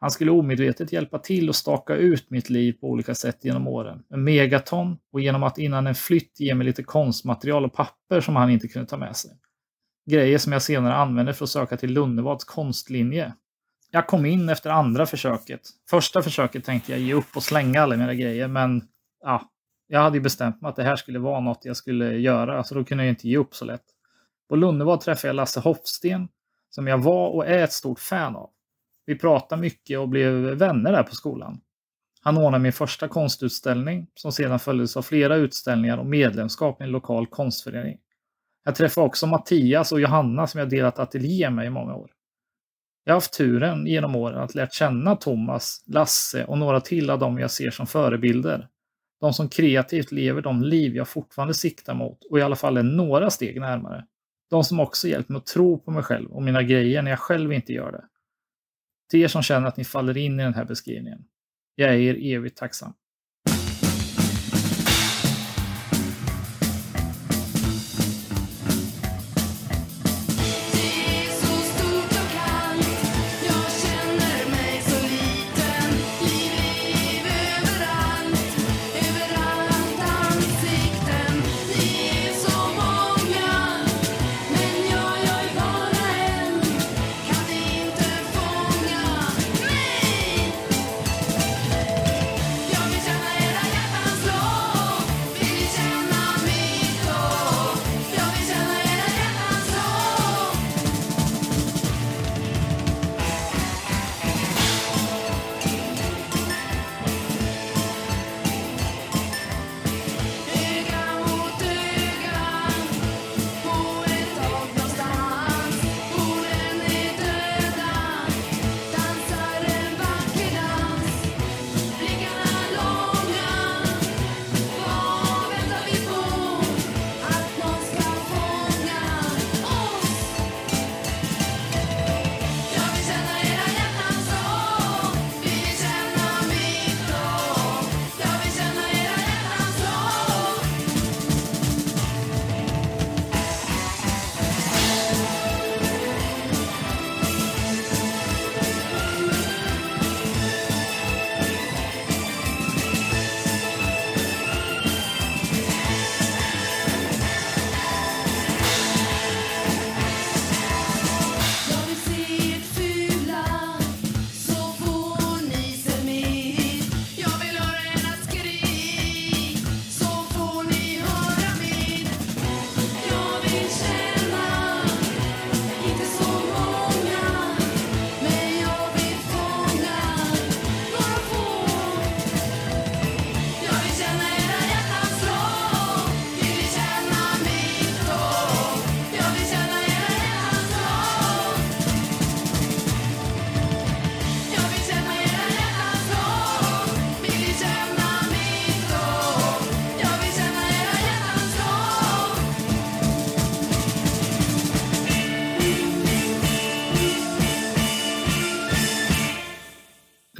Han 0.00 0.10
skulle 0.10 0.30
omedvetet 0.30 0.92
hjälpa 0.92 1.18
till 1.18 1.48
att 1.48 1.56
staka 1.56 1.94
ut 1.94 2.30
mitt 2.30 2.50
liv 2.50 2.72
på 2.72 2.86
olika 2.86 3.14
sätt 3.14 3.44
genom 3.44 3.66
åren. 3.66 4.02
Med 4.10 4.18
Megaton 4.18 4.96
och 5.12 5.20
genom 5.20 5.42
att 5.42 5.58
innan 5.58 5.86
en 5.86 5.94
flytt 5.94 6.40
ge 6.40 6.54
mig 6.54 6.66
lite 6.66 6.82
konstmaterial 6.82 7.64
och 7.64 7.72
papper 7.72 8.20
som 8.20 8.36
han 8.36 8.50
inte 8.50 8.68
kunde 8.68 8.88
ta 8.88 8.96
med 8.96 9.16
sig. 9.16 9.30
Grejer 10.10 10.38
som 10.38 10.52
jag 10.52 10.62
senare 10.62 10.94
använde 10.94 11.34
för 11.34 11.44
att 11.44 11.50
söka 11.50 11.76
till 11.76 11.92
Lunnevads 11.92 12.44
konstlinje 12.44 13.32
jag 13.90 14.06
kom 14.06 14.26
in 14.26 14.48
efter 14.48 14.70
andra 14.70 15.06
försöket. 15.06 15.60
Första 15.90 16.22
försöket 16.22 16.64
tänkte 16.64 16.92
jag 16.92 17.00
ge 17.00 17.14
upp 17.14 17.36
och 17.36 17.42
slänga 17.42 17.82
alla 17.82 17.96
mina 17.96 18.14
grejer, 18.14 18.48
men 18.48 18.82
ja, 19.22 19.50
jag 19.86 20.00
hade 20.00 20.16
ju 20.16 20.22
bestämt 20.22 20.60
mig 20.60 20.68
att 20.68 20.76
det 20.76 20.84
här 20.84 20.96
skulle 20.96 21.18
vara 21.18 21.40
något 21.40 21.64
jag 21.64 21.76
skulle 21.76 22.18
göra, 22.18 22.64
så 22.64 22.74
då 22.74 22.84
kunde 22.84 23.04
jag 23.04 23.12
inte 23.12 23.28
ge 23.28 23.36
upp 23.36 23.54
så 23.54 23.64
lätt. 23.64 23.84
På 24.48 24.56
Lunnevad 24.56 25.00
träffade 25.00 25.28
jag 25.28 25.36
Lasse 25.36 25.60
Hofsten, 25.60 26.28
som 26.70 26.86
jag 26.86 26.98
var 26.98 27.28
och 27.28 27.46
är 27.46 27.64
ett 27.64 27.72
stort 27.72 28.00
fan 28.00 28.36
av. 28.36 28.50
Vi 29.06 29.18
pratade 29.18 29.62
mycket 29.62 29.98
och 29.98 30.08
blev 30.08 30.32
vänner 30.34 30.92
där 30.92 31.02
på 31.02 31.14
skolan. 31.14 31.60
Han 32.20 32.38
ordnade 32.38 32.62
min 32.62 32.72
första 32.72 33.08
konstutställning, 33.08 34.06
som 34.14 34.32
sedan 34.32 34.58
följdes 34.58 34.96
av 34.96 35.02
flera 35.02 35.36
utställningar 35.36 35.98
och 35.98 36.06
medlemskap 36.06 36.80
i 36.80 36.84
en 36.84 36.90
lokal 36.90 37.26
konstförening. 37.26 37.98
Jag 38.64 38.74
träffade 38.74 39.06
också 39.06 39.26
Mattias 39.26 39.92
och 39.92 40.00
Johanna 40.00 40.46
som 40.46 40.60
jag 40.60 40.70
delat 40.70 40.98
ateljé 40.98 41.50
med 41.50 41.66
i 41.66 41.70
många 41.70 41.94
år. 41.94 42.10
Jag 43.04 43.12
har 43.12 43.16
haft 43.16 43.32
turen 43.32 43.86
genom 43.86 44.16
åren 44.16 44.38
att 44.38 44.54
lärt 44.54 44.72
känna 44.72 45.16
Thomas, 45.16 45.84
Lasse 45.86 46.44
och 46.44 46.58
några 46.58 46.80
till 46.80 47.10
av 47.10 47.18
dem 47.18 47.38
jag 47.38 47.50
ser 47.50 47.70
som 47.70 47.86
förebilder. 47.86 48.68
De 49.20 49.32
som 49.32 49.48
kreativt 49.48 50.12
lever 50.12 50.42
de 50.42 50.62
liv 50.62 50.96
jag 50.96 51.08
fortfarande 51.08 51.54
siktar 51.54 51.94
mot 51.94 52.24
och 52.30 52.38
i 52.38 52.42
alla 52.42 52.56
fall 52.56 52.76
är 52.76 52.82
några 52.82 53.30
steg 53.30 53.60
närmare. 53.60 54.04
De 54.50 54.64
som 54.64 54.80
också 54.80 55.08
hjälpt 55.08 55.28
mig 55.28 55.38
att 55.38 55.46
tro 55.46 55.78
på 55.78 55.90
mig 55.90 56.02
själv 56.02 56.30
och 56.30 56.42
mina 56.42 56.62
grejer 56.62 57.02
när 57.02 57.10
jag 57.10 57.20
själv 57.20 57.52
inte 57.52 57.72
gör 57.72 57.92
det. 57.92 58.04
Till 59.10 59.20
er 59.20 59.28
som 59.28 59.42
känner 59.42 59.68
att 59.68 59.76
ni 59.76 59.84
faller 59.84 60.16
in 60.16 60.40
i 60.40 60.42
den 60.42 60.54
här 60.54 60.64
beskrivningen. 60.64 61.24
Jag 61.74 61.90
är 61.90 61.98
er 61.98 62.36
evigt 62.36 62.58
tacksam. 62.58 62.94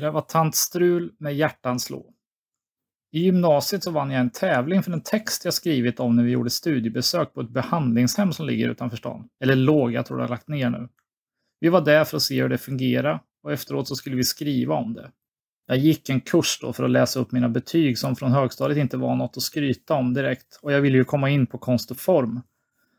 Det 0.09 0.13
var 0.13 0.21
Tant 0.21 0.55
Strul 0.55 1.13
med 1.19 1.35
hjärtan 1.35 1.81
slå. 1.81 2.13
I 3.13 3.21
gymnasiet 3.21 3.85
så 3.85 3.91
vann 3.91 4.11
jag 4.11 4.21
en 4.21 4.31
tävling 4.31 4.83
för 4.83 4.93
en 4.93 5.03
text 5.03 5.45
jag 5.45 5.55
skrivit 5.55 6.01
om 6.01 6.17
när 6.17 6.23
vi 6.23 6.31
gjorde 6.31 6.51
studiebesök 6.51 7.35
på 7.35 7.41
ett 7.41 7.51
behandlingshem 7.51 8.33
som 8.33 8.47
ligger 8.47 8.69
utanför 8.69 8.97
stan. 8.97 9.29
Eller 9.41 9.57
låg, 9.57 9.93
jag 9.93 10.07
tror 10.07 10.17
det 10.17 10.23
har 10.23 10.29
lagt 10.29 10.49
ner 10.49 10.71
nu. 10.71 10.89
Vi 11.61 11.69
var 11.69 11.81
där 11.81 12.05
för 12.05 12.17
att 12.17 12.23
se 12.23 12.43
hur 12.43 12.49
det 12.49 12.59
fungerar 12.59 13.21
och 13.43 13.53
efteråt 13.53 13.89
så 13.89 13.97
skulle 13.97 14.17
vi 14.17 14.25
skriva 14.25 14.75
om 14.75 14.95
det. 14.95 15.11
Jag 15.67 15.77
gick 15.77 16.09
en 16.09 16.21
kurs 16.21 16.59
då 16.61 16.73
för 16.73 16.85
att 16.85 16.91
läsa 16.91 17.21
upp 17.21 17.33
mina 17.33 17.49
betyg 17.49 17.99
som 17.99 18.17
från 18.17 18.33
högstadiet 18.33 18.79
inte 18.79 18.97
var 18.97 19.17
något 19.17 19.37
att 19.37 19.43
skryta 19.43 19.95
om 19.95 20.15
direkt. 20.15 20.59
Och 20.63 20.73
jag 20.73 20.81
ville 20.81 20.99
ju 20.99 21.05
komma 21.05 21.31
in 21.31 21.47
på 21.47 21.59
konst 21.59 21.91
och 21.91 21.99
form. 21.99 22.41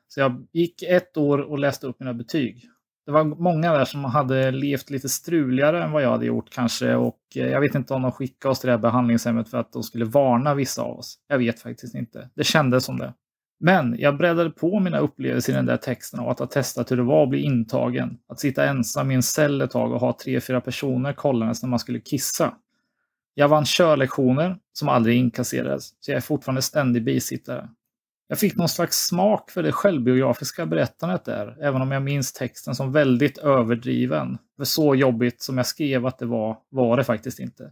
Så 0.07 0.19
jag 0.19 0.47
gick 0.51 0.83
ett 0.83 1.17
år 1.17 1.37
och 1.37 1.59
läste 1.59 1.87
upp 1.87 1.99
mina 1.99 2.13
betyg. 2.13 2.68
Det 3.09 3.13
var 3.13 3.23
många 3.23 3.73
där 3.73 3.85
som 3.85 4.05
hade 4.05 4.51
levt 4.51 4.89
lite 4.89 5.09
struligare 5.09 5.83
än 5.83 5.91
vad 5.91 6.03
jag 6.03 6.09
hade 6.09 6.25
gjort 6.25 6.49
kanske. 6.49 6.95
Och 6.95 7.19
eh, 7.35 7.47
jag 7.47 7.61
vet 7.61 7.75
inte 7.75 7.93
om 7.93 8.01
de 8.01 8.11
skickade 8.11 8.51
oss 8.51 8.59
till 8.59 8.67
det 8.67 8.73
här 8.73 8.79
behandlingshemmet 8.79 9.49
för 9.49 9.57
att 9.57 9.73
de 9.73 9.83
skulle 9.83 10.05
varna 10.05 10.55
vissa 10.55 10.81
av 10.81 10.99
oss. 10.99 11.17
Jag 11.27 11.37
vet 11.37 11.59
faktiskt 11.59 11.95
inte. 11.95 12.29
Det 12.35 12.43
kändes 12.43 12.85
som 12.85 12.97
det. 12.99 13.13
Men 13.59 13.95
jag 13.99 14.17
breddade 14.17 14.49
på 14.49 14.79
mina 14.79 14.99
upplevelser 14.99 15.53
i 15.53 15.55
den 15.55 15.65
där 15.65 15.77
texten 15.77 16.19
av 16.19 16.29
att 16.29 16.39
ha 16.39 16.45
testat 16.45 16.91
hur 16.91 16.97
det 16.97 17.03
var 17.03 17.23
att 17.23 17.29
bli 17.29 17.41
intagen. 17.41 18.17
Att 18.27 18.39
sitta 18.39 18.65
ensam 18.65 19.11
i 19.11 19.15
en 19.15 19.23
cell 19.23 19.61
ett 19.61 19.71
tag 19.71 19.91
och 19.93 19.99
ha 19.99 20.17
tre, 20.23 20.41
fyra 20.41 20.61
personer 20.61 21.13
kollandes 21.13 21.63
när 21.63 21.69
man 21.69 21.79
skulle 21.79 21.99
kissa. 21.99 22.53
Jag 23.33 23.47
vann 23.47 23.65
körlektioner 23.65 24.57
som 24.73 24.89
aldrig 24.89 25.17
inkasserades, 25.17 25.93
så 25.99 26.11
jag 26.11 26.17
är 26.17 26.21
fortfarande 26.21 26.61
ständig 26.61 27.03
bisittare. 27.03 27.69
Jag 28.31 28.39
fick 28.39 28.55
någon 28.55 28.69
slags 28.69 28.97
smak 28.97 29.51
för 29.51 29.63
det 29.63 29.71
självbiografiska 29.71 30.65
berättandet 30.65 31.25
där, 31.25 31.57
även 31.61 31.81
om 31.81 31.91
jag 31.91 32.01
minns 32.01 32.33
texten 32.33 32.75
som 32.75 32.91
väldigt 32.91 33.37
överdriven. 33.37 34.37
För 34.57 34.63
så 34.63 34.95
jobbigt 34.95 35.41
som 35.41 35.57
jag 35.57 35.65
skrev 35.65 36.05
att 36.05 36.17
det 36.17 36.25
var, 36.25 36.57
var 36.69 36.97
det 36.97 37.03
faktiskt 37.03 37.39
inte. 37.39 37.71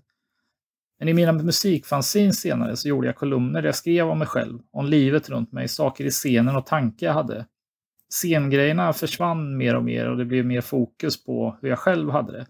Men 1.00 1.08
i 1.08 1.14
mina 1.14 1.32
musikfanzin 1.32 2.34
senare 2.34 2.78
så 2.78 2.88
gjorde 2.88 3.08
jag 3.08 3.16
kolumner 3.16 3.62
där 3.62 3.68
jag 3.68 3.76
skrev 3.76 4.10
om 4.10 4.20
mig 4.20 4.28
själv, 4.28 4.60
om 4.72 4.86
livet 4.86 5.30
runt 5.30 5.52
mig, 5.52 5.68
saker 5.68 6.06
i 6.06 6.10
scenen 6.10 6.56
och 6.56 6.66
tankar 6.66 7.08
jag 7.08 7.14
hade. 7.14 7.46
Scengrejerna 8.10 8.94
försvann 8.94 9.58
mer 9.58 9.76
och 9.76 9.84
mer 9.84 10.10
och 10.10 10.18
det 10.18 10.26
blev 10.26 10.46
mer 10.46 10.62
fokus 10.62 11.26
på 11.26 11.58
hur 11.62 11.70
jag 11.70 11.80
själv 11.80 12.10
hade 12.10 12.32
det. 12.32 12.46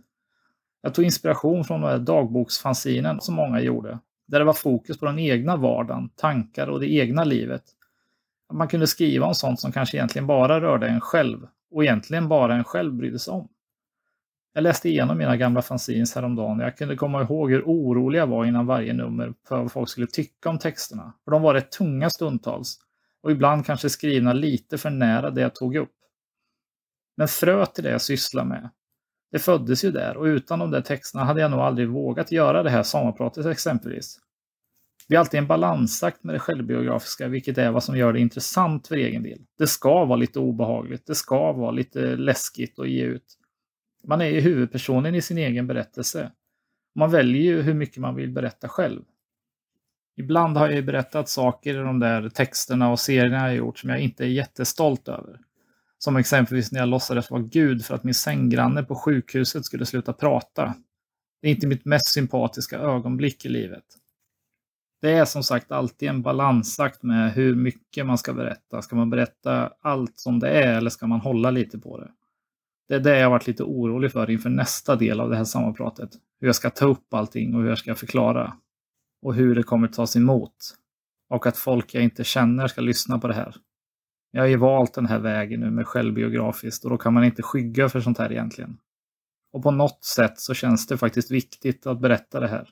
Jag 0.81 0.93
tog 0.93 1.05
inspiration 1.05 1.63
från 1.63 1.81
de 1.81 1.87
här 1.87 1.99
dagboksfanzinen 1.99 3.21
som 3.21 3.35
många 3.35 3.61
gjorde, 3.61 3.99
där 4.27 4.39
det 4.39 4.45
var 4.45 4.53
fokus 4.53 4.99
på 4.99 5.05
den 5.05 5.19
egna 5.19 5.55
vardagen, 5.55 6.09
tankar 6.15 6.67
och 6.67 6.79
det 6.79 6.91
egna 6.93 7.23
livet. 7.23 7.63
Man 8.53 8.67
kunde 8.67 8.87
skriva 8.87 9.25
om 9.25 9.35
sånt 9.35 9.59
som 9.59 9.71
kanske 9.71 9.97
egentligen 9.97 10.27
bara 10.27 10.61
rörde 10.61 10.87
en 10.87 11.01
själv 11.01 11.47
och 11.71 11.83
egentligen 11.83 12.27
bara 12.27 12.55
en 12.55 12.63
själv 12.63 12.93
brydde 12.93 13.19
sig 13.19 13.31
om. 13.31 13.49
Jag 14.53 14.61
läste 14.61 14.89
igenom 14.89 15.17
mina 15.17 15.37
gamla 15.37 15.61
fanzines 15.61 16.15
häromdagen 16.15 16.59
och 16.59 16.65
jag 16.65 16.77
kunde 16.77 16.95
komma 16.95 17.21
ihåg 17.21 17.51
hur 17.51 17.63
orolig 17.63 18.19
jag 18.19 18.27
var 18.27 18.45
innan 18.45 18.65
varje 18.65 18.93
nummer 18.93 19.33
för 19.47 19.57
vad 19.57 19.71
folk 19.71 19.89
skulle 19.89 20.07
tycka 20.07 20.49
om 20.49 20.59
texterna. 20.59 21.13
För 21.23 21.31
de 21.31 21.41
var 21.41 21.53
rätt 21.53 21.71
tunga 21.71 22.09
stundtals 22.09 22.79
och 23.21 23.31
ibland 23.31 23.65
kanske 23.65 23.89
skrivna 23.89 24.33
lite 24.33 24.77
för 24.77 24.89
nära 24.89 25.29
det 25.29 25.41
jag 25.41 25.55
tog 25.55 25.75
upp. 25.75 25.93
Men 27.17 27.27
fröet 27.27 27.75
till 27.75 27.83
det 27.83 27.91
jag 27.91 28.01
sysslar 28.01 28.45
med, 28.45 28.69
det 29.31 29.39
föddes 29.39 29.85
ju 29.85 29.91
där 29.91 30.17
och 30.17 30.23
utan 30.23 30.59
de 30.59 30.71
där 30.71 30.81
texterna 30.81 31.23
hade 31.23 31.41
jag 31.41 31.51
nog 31.51 31.59
aldrig 31.59 31.89
vågat 31.89 32.31
göra 32.31 32.63
det 32.63 32.69
här 32.69 32.83
sommarpratet 32.83 33.45
exempelvis. 33.45 34.19
Det 35.07 35.15
är 35.15 35.19
alltid 35.19 35.37
en 35.37 35.47
balansakt 35.47 36.23
med 36.23 36.35
det 36.35 36.39
självbiografiska, 36.39 37.27
vilket 37.27 37.57
är 37.57 37.71
vad 37.71 37.83
som 37.83 37.97
gör 37.97 38.13
det 38.13 38.19
intressant 38.19 38.87
för 38.87 38.95
egen 38.95 39.23
del. 39.23 39.39
Det 39.57 39.67
ska 39.67 40.05
vara 40.05 40.15
lite 40.15 40.39
obehagligt, 40.39 41.05
det 41.05 41.15
ska 41.15 41.51
vara 41.51 41.71
lite 41.71 42.15
läskigt 42.15 42.79
att 42.79 42.89
ge 42.89 43.03
ut. 43.03 43.37
Man 44.03 44.21
är 44.21 44.25
ju 44.25 44.39
huvudpersonen 44.39 45.15
i 45.15 45.21
sin 45.21 45.37
egen 45.37 45.67
berättelse. 45.67 46.31
Man 46.95 47.11
väljer 47.11 47.41
ju 47.41 47.61
hur 47.61 47.73
mycket 47.73 47.97
man 47.97 48.15
vill 48.15 48.31
berätta 48.31 48.67
själv. 48.67 49.01
Ibland 50.17 50.57
har 50.57 50.67
jag 50.67 50.75
ju 50.75 50.81
berättat 50.81 51.29
saker 51.29 51.73
i 51.73 51.77
de 51.77 51.99
där 51.99 52.29
texterna 52.29 52.91
och 52.91 52.99
serierna 52.99 53.47
jag 53.47 53.55
gjort 53.55 53.79
som 53.79 53.89
jag 53.89 53.99
inte 53.99 54.23
är 54.23 54.27
jättestolt 54.27 55.07
över. 55.07 55.39
Som 55.97 56.17
exempelvis 56.17 56.71
när 56.71 56.79
jag 56.79 56.89
låtsades 56.89 57.31
vara 57.31 57.41
Gud 57.41 57.85
för 57.85 57.95
att 57.95 58.03
min 58.03 58.13
sänggranne 58.13 58.83
på 58.83 58.95
sjukhuset 58.95 59.65
skulle 59.65 59.85
sluta 59.85 60.13
prata. 60.13 60.73
Det 61.41 61.47
är 61.47 61.51
inte 61.51 61.67
mitt 61.67 61.85
mest 61.85 62.07
sympatiska 62.07 62.79
ögonblick 62.79 63.45
i 63.45 63.49
livet. 63.49 63.83
Det 65.01 65.11
är 65.11 65.25
som 65.25 65.43
sagt 65.43 65.71
alltid 65.71 66.09
en 66.09 66.21
balansakt 66.21 67.03
med 67.03 67.33
hur 67.33 67.55
mycket 67.55 68.05
man 68.05 68.17
ska 68.17 68.33
berätta. 68.33 68.81
Ska 68.81 68.95
man 68.95 69.09
berätta 69.09 69.73
allt 69.81 70.17
som 70.19 70.39
det 70.39 70.49
är 70.49 70.77
eller 70.77 70.89
ska 70.89 71.07
man 71.07 71.19
hålla 71.19 71.51
lite 71.51 71.79
på 71.79 71.99
det? 71.99 72.11
Det 72.87 72.95
är 72.95 72.99
det 72.99 73.19
jag 73.19 73.29
varit 73.29 73.47
lite 73.47 73.63
orolig 73.63 74.11
för 74.11 74.29
inför 74.29 74.49
nästa 74.49 74.95
del 74.95 75.19
av 75.19 75.29
det 75.29 75.37
här 75.37 75.43
sammanpratet. 75.43 76.09
Hur 76.39 76.47
jag 76.47 76.55
ska 76.55 76.69
ta 76.69 76.85
upp 76.85 77.13
allting 77.13 77.55
och 77.55 77.61
hur 77.61 77.69
jag 77.69 77.77
ska 77.77 77.95
förklara. 77.95 78.53
Och 79.21 79.35
hur 79.35 79.55
det 79.55 79.63
kommer 79.63 79.87
tas 79.87 80.15
emot. 80.15 80.55
Och 81.29 81.47
att 81.47 81.57
folk 81.57 81.93
jag 81.93 82.03
inte 82.03 82.23
känner 82.23 82.67
ska 82.67 82.81
lyssna 82.81 83.19
på 83.19 83.27
det 83.27 83.33
här. 83.33 83.55
Jag 84.31 84.41
har 84.41 84.47
ju 84.47 84.57
valt 84.57 84.93
den 84.93 85.05
här 85.05 85.19
vägen 85.19 85.59
nu 85.59 85.69
med 85.69 85.87
självbiografiskt 85.87 86.83
och 86.83 86.89
då 86.89 86.97
kan 86.97 87.13
man 87.13 87.23
inte 87.23 87.43
skygga 87.43 87.89
för 87.89 88.01
sånt 88.01 88.17
här 88.17 88.31
egentligen. 88.31 88.77
Och 89.53 89.63
på 89.63 89.71
något 89.71 90.03
sätt 90.03 90.39
så 90.39 90.53
känns 90.53 90.87
det 90.87 90.97
faktiskt 90.97 91.31
viktigt 91.31 91.87
att 91.87 92.01
berätta 92.01 92.39
det 92.39 92.47
här. 92.47 92.69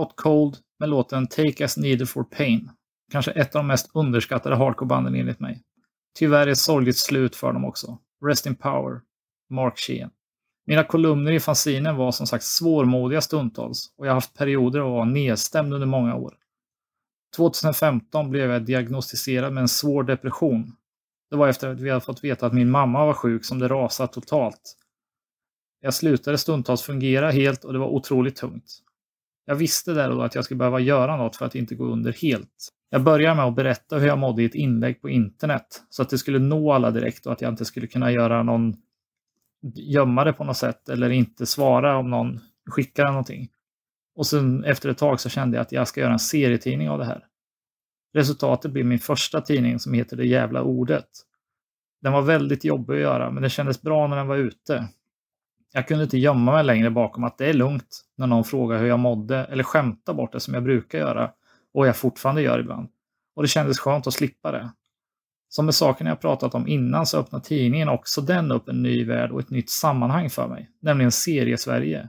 Out 0.00 0.16
Cold 0.16 0.56
med 0.78 0.88
låten 0.88 1.26
Take 1.26 1.64
As 1.64 1.76
Needed 1.76 2.08
For 2.08 2.24
Pain. 2.24 2.70
Kanske 3.12 3.30
ett 3.30 3.54
av 3.54 3.58
de 3.58 3.66
mest 3.66 3.90
underskattade 3.94 4.56
hardcorebanden 4.56 5.14
enligt 5.14 5.40
mig. 5.40 5.62
Tyvärr 6.18 6.46
är 6.46 6.50
ett 6.50 6.58
sorgligt 6.58 6.98
slut 6.98 7.36
för 7.36 7.52
dem 7.52 7.64
också. 7.64 7.98
Rest 8.26 8.46
in 8.46 8.54
Power, 8.54 9.00
Mark 9.50 9.78
Sheehan. 9.78 10.10
Mina 10.66 10.84
kolumner 10.84 11.32
i 11.32 11.40
fanzinen 11.40 11.96
var 11.96 12.12
som 12.12 12.26
sagt 12.26 12.44
svårmodiga 12.44 13.20
stundtals 13.20 13.94
och 13.96 14.06
jag 14.06 14.10
har 14.10 14.14
haft 14.14 14.34
perioder 14.34 14.80
av 14.80 14.86
att 14.86 14.92
vara 14.92 15.04
nedstämd 15.04 15.74
under 15.74 15.86
många 15.86 16.14
år. 16.14 16.34
2015 17.36 18.30
blev 18.30 18.50
jag 18.50 18.62
diagnostiserad 18.62 19.52
med 19.52 19.60
en 19.60 19.68
svår 19.68 20.02
depression. 20.02 20.76
Det 21.30 21.36
var 21.36 21.48
efter 21.48 21.68
att 21.68 21.80
vi 21.80 21.88
hade 21.88 22.00
fått 22.00 22.24
veta 22.24 22.46
att 22.46 22.52
min 22.52 22.70
mamma 22.70 23.06
var 23.06 23.14
sjuk 23.14 23.44
som 23.44 23.58
det 23.58 23.68
rasade 23.68 24.12
totalt. 24.12 24.76
Jag 25.80 25.94
slutade 25.94 26.38
stundtals 26.38 26.82
fungera 26.82 27.30
helt 27.30 27.64
och 27.64 27.72
det 27.72 27.78
var 27.78 27.88
otroligt 27.88 28.36
tungt. 28.36 28.82
Jag 29.50 29.56
visste 29.56 29.92
där 29.92 30.10
och 30.10 30.16
då 30.16 30.22
att 30.22 30.34
jag 30.34 30.44
skulle 30.44 30.58
behöva 30.58 30.80
göra 30.80 31.16
något 31.16 31.36
för 31.36 31.46
att 31.46 31.54
inte 31.54 31.74
gå 31.74 31.84
under 31.84 32.12
helt. 32.12 32.68
Jag 32.90 33.02
började 33.02 33.36
med 33.36 33.44
att 33.44 33.56
berätta 33.56 33.98
hur 33.98 34.06
jag 34.06 34.18
mådde 34.18 34.42
i 34.42 34.44
ett 34.44 34.54
inlägg 34.54 35.00
på 35.00 35.08
internet 35.08 35.82
så 35.88 36.02
att 36.02 36.10
det 36.10 36.18
skulle 36.18 36.38
nå 36.38 36.72
alla 36.72 36.90
direkt 36.90 37.26
och 37.26 37.32
att 37.32 37.40
jag 37.40 37.52
inte 37.52 37.64
skulle 37.64 37.86
kunna 37.86 38.12
göra 38.12 38.42
någon 38.42 38.74
gömma 39.74 40.24
det 40.24 40.32
på 40.32 40.44
något 40.44 40.56
sätt 40.56 40.88
eller 40.88 41.10
inte 41.10 41.46
svara 41.46 41.96
om 41.96 42.10
någon 42.10 42.40
skickar 42.70 43.04
någonting. 43.04 43.48
Och 44.16 44.26
sen 44.26 44.64
efter 44.64 44.88
ett 44.88 44.98
tag 44.98 45.20
så 45.20 45.28
kände 45.28 45.56
jag 45.56 45.62
att 45.62 45.72
jag 45.72 45.88
ska 45.88 46.00
göra 46.00 46.12
en 46.12 46.18
serietidning 46.18 46.90
av 46.90 46.98
det 46.98 47.04
här. 47.04 47.24
Resultatet 48.14 48.70
blev 48.70 48.86
min 48.86 48.98
första 48.98 49.40
tidning 49.40 49.78
som 49.78 49.92
heter 49.92 50.16
Det 50.16 50.26
jävla 50.26 50.62
ordet. 50.62 51.08
Den 52.02 52.12
var 52.12 52.22
väldigt 52.22 52.64
jobbig 52.64 52.94
att 52.94 53.00
göra, 53.00 53.30
men 53.30 53.42
det 53.42 53.50
kändes 53.50 53.82
bra 53.82 54.06
när 54.06 54.16
den 54.16 54.26
var 54.26 54.36
ute. 54.36 54.88
Jag 55.72 55.88
kunde 55.88 56.04
inte 56.04 56.18
gömma 56.18 56.52
mig 56.52 56.64
längre 56.64 56.90
bakom 56.90 57.24
att 57.24 57.38
det 57.38 57.46
är 57.46 57.54
lugnt 57.54 58.00
när 58.16 58.26
någon 58.26 58.44
frågar 58.44 58.78
hur 58.78 58.86
jag 58.86 58.98
mådde 58.98 59.44
eller 59.44 59.62
skämtar 59.62 60.14
bort 60.14 60.32
det 60.32 60.40
som 60.40 60.54
jag 60.54 60.62
brukar 60.62 60.98
göra 60.98 61.30
och 61.74 61.86
jag 61.86 61.96
fortfarande 61.96 62.42
gör 62.42 62.58
ibland. 62.58 62.88
Och 63.36 63.42
det 63.42 63.48
kändes 63.48 63.78
skönt 63.78 64.06
att 64.06 64.14
slippa 64.14 64.52
det. 64.52 64.70
Som 65.48 65.64
med 65.64 65.74
sakerna 65.74 66.10
jag 66.10 66.20
pratat 66.20 66.54
om 66.54 66.68
innan 66.68 67.06
så 67.06 67.18
öppnar 67.18 67.40
tidningen 67.40 67.88
också 67.88 68.20
den 68.20 68.52
upp 68.52 68.68
en 68.68 68.82
ny 68.82 69.04
värld 69.04 69.30
och 69.30 69.40
ett 69.40 69.50
nytt 69.50 69.70
sammanhang 69.70 70.30
för 70.30 70.48
mig, 70.48 70.70
nämligen 70.80 71.12
Serie-Sverige. 71.12 72.08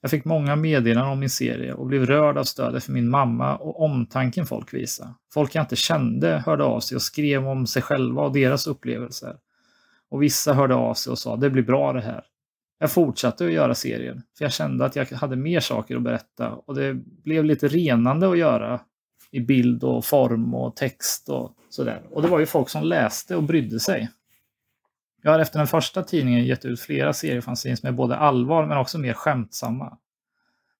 Jag 0.00 0.10
fick 0.10 0.24
många 0.24 0.56
meddelanden 0.56 1.12
om 1.12 1.20
min 1.20 1.30
serie 1.30 1.72
och 1.72 1.86
blev 1.86 2.06
rörd 2.06 2.38
av 2.38 2.44
stödet 2.44 2.84
för 2.84 2.92
min 2.92 3.08
mamma 3.08 3.56
och 3.56 3.80
omtanken 3.80 4.46
folk 4.46 4.74
visade. 4.74 5.14
Folk 5.34 5.54
jag 5.54 5.62
inte 5.62 5.76
kände 5.76 6.42
hörde 6.46 6.64
av 6.64 6.80
sig 6.80 6.96
och 6.96 7.02
skrev 7.02 7.48
om 7.48 7.66
sig 7.66 7.82
själva 7.82 8.22
och 8.22 8.32
deras 8.32 8.66
upplevelser. 8.66 9.36
Och 10.10 10.22
vissa 10.22 10.54
hörde 10.54 10.74
av 10.74 10.94
sig 10.94 11.10
och 11.10 11.18
sa 11.18 11.36
det 11.36 11.50
blir 11.50 11.62
bra 11.62 11.92
det 11.92 12.00
här. 12.00 12.24
Jag 12.82 12.92
fortsatte 12.92 13.46
att 13.46 13.52
göra 13.52 13.74
serien, 13.74 14.22
för 14.38 14.44
jag 14.44 14.52
kände 14.52 14.84
att 14.84 14.96
jag 14.96 15.06
hade 15.06 15.36
mer 15.36 15.60
saker 15.60 15.96
att 15.96 16.02
berätta 16.02 16.52
och 16.52 16.74
det 16.74 16.94
blev 17.24 17.44
lite 17.44 17.68
renande 17.68 18.30
att 18.30 18.38
göra 18.38 18.80
i 19.30 19.40
bild 19.40 19.84
och 19.84 20.04
form 20.04 20.54
och 20.54 20.76
text 20.76 21.28
och 21.28 21.56
sådär. 21.70 22.02
Och 22.10 22.22
det 22.22 22.28
var 22.28 22.38
ju 22.38 22.46
folk 22.46 22.68
som 22.68 22.84
läste 22.84 23.36
och 23.36 23.42
brydde 23.42 23.80
sig. 23.80 24.08
Jag 25.22 25.32
har 25.32 25.38
efter 25.38 25.58
den 25.58 25.66
första 25.66 26.02
tidningen 26.02 26.44
gett 26.44 26.64
ut 26.64 26.80
flera 26.80 27.12
seriefanzines 27.12 27.82
med 27.82 27.94
både 27.94 28.16
allvar 28.16 28.66
men 28.66 28.78
också 28.78 28.98
mer 28.98 29.12
skämtsamma. 29.12 29.98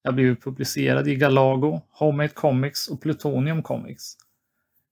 Jag 0.02 0.10
har 0.10 0.14
blivit 0.14 0.44
publicerad 0.44 1.08
i 1.08 1.14
Galago, 1.16 1.80
Homemade 1.90 2.28
Comics 2.28 2.88
och 2.88 3.00
Plutonium 3.00 3.62
Comics. 3.62 4.16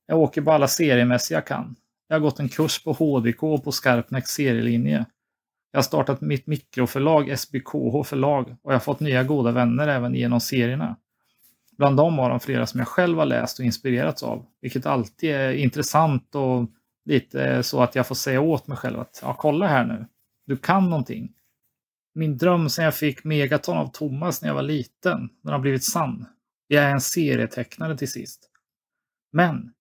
Jag 0.06 0.18
åker 0.18 0.42
på 0.42 0.52
alla 0.52 0.68
seriemässiga 0.68 1.36
jag 1.36 1.46
kan. 1.46 1.76
Jag 2.08 2.16
har 2.16 2.20
gått 2.20 2.40
en 2.40 2.48
kurs 2.48 2.84
på 2.84 2.92
HDK 2.92 3.42
och 3.42 3.64
på 3.64 3.72
Skarpnäcks 3.72 4.30
serielinje. 4.30 5.06
Jag 5.70 5.78
har 5.78 5.82
startat 5.82 6.20
mitt 6.20 6.46
mikroförlag 6.46 7.38
SBKH 7.38 8.02
förlag 8.04 8.56
och 8.62 8.72
jag 8.72 8.74
har 8.74 8.80
fått 8.80 9.00
nya 9.00 9.24
goda 9.24 9.52
vänner 9.52 9.88
även 9.88 10.14
genom 10.14 10.40
serierna. 10.40 10.96
Bland 11.78 11.96
dem 11.96 12.18
har 12.18 12.30
de 12.30 12.40
flera 12.40 12.66
som 12.66 12.80
jag 12.80 12.88
själv 12.88 13.18
har 13.18 13.26
läst 13.26 13.58
och 13.58 13.64
inspirerats 13.64 14.22
av, 14.22 14.46
vilket 14.60 14.86
alltid 14.86 15.30
är 15.30 15.52
intressant 15.52 16.34
och 16.34 16.70
lite 17.04 17.62
så 17.62 17.82
att 17.82 17.94
jag 17.94 18.06
får 18.06 18.14
säga 18.14 18.40
åt 18.40 18.66
mig 18.66 18.76
själv 18.76 19.00
att 19.00 19.20
ja, 19.22 19.34
kolla 19.34 19.66
här 19.66 19.84
nu, 19.84 20.06
du 20.46 20.56
kan 20.56 20.90
någonting. 20.90 21.32
Min 22.14 22.38
dröm 22.38 22.68
sen 22.68 22.84
jag 22.84 22.94
fick 22.94 23.24
Megaton 23.24 23.76
av 23.78 23.86
Thomas 23.86 24.42
när 24.42 24.48
jag 24.48 24.54
var 24.54 24.62
liten, 24.62 25.28
den 25.42 25.52
har 25.52 25.58
blivit 25.58 25.84
sann. 25.84 26.26
Jag 26.66 26.84
är 26.84 26.90
en 26.90 27.00
serietecknare 27.00 27.96
till 27.96 28.10
sist. 28.10 28.50
Men 29.32 29.72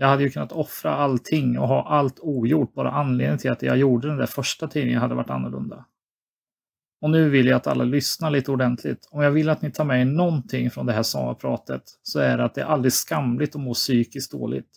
jag 0.00 0.08
hade 0.08 0.22
ju 0.22 0.30
kunnat 0.30 0.52
offra 0.52 0.94
allting 0.94 1.58
och 1.58 1.68
ha 1.68 1.88
allt 1.88 2.18
ogjort 2.18 2.74
bara 2.74 2.90
anledningen 2.90 3.38
till 3.38 3.50
att 3.50 3.62
jag 3.62 3.76
gjorde 3.78 4.08
den 4.08 4.16
där 4.16 4.26
första 4.26 4.68
tidningen 4.68 5.00
hade 5.00 5.14
varit 5.14 5.30
annorlunda. 5.30 5.84
Och 7.00 7.10
nu 7.10 7.30
vill 7.30 7.46
jag 7.46 7.56
att 7.56 7.66
alla 7.66 7.84
lyssnar 7.84 8.30
lite 8.30 8.50
ordentligt. 8.50 9.08
Om 9.10 9.22
jag 9.22 9.30
vill 9.30 9.48
att 9.48 9.62
ni 9.62 9.70
tar 9.70 9.84
med 9.84 10.00
er 10.00 10.04
någonting 10.04 10.70
från 10.70 10.86
det 10.86 10.92
här 10.92 11.02
sommarpratet 11.02 11.82
så 12.02 12.20
är 12.20 12.38
det 12.38 12.44
att 12.44 12.54
det 12.54 12.60
är 12.60 12.66
aldrig 12.66 12.92
skamligt 12.92 13.56
att 13.56 13.60
må 13.60 13.74
psykiskt 13.74 14.32
dåligt. 14.32 14.70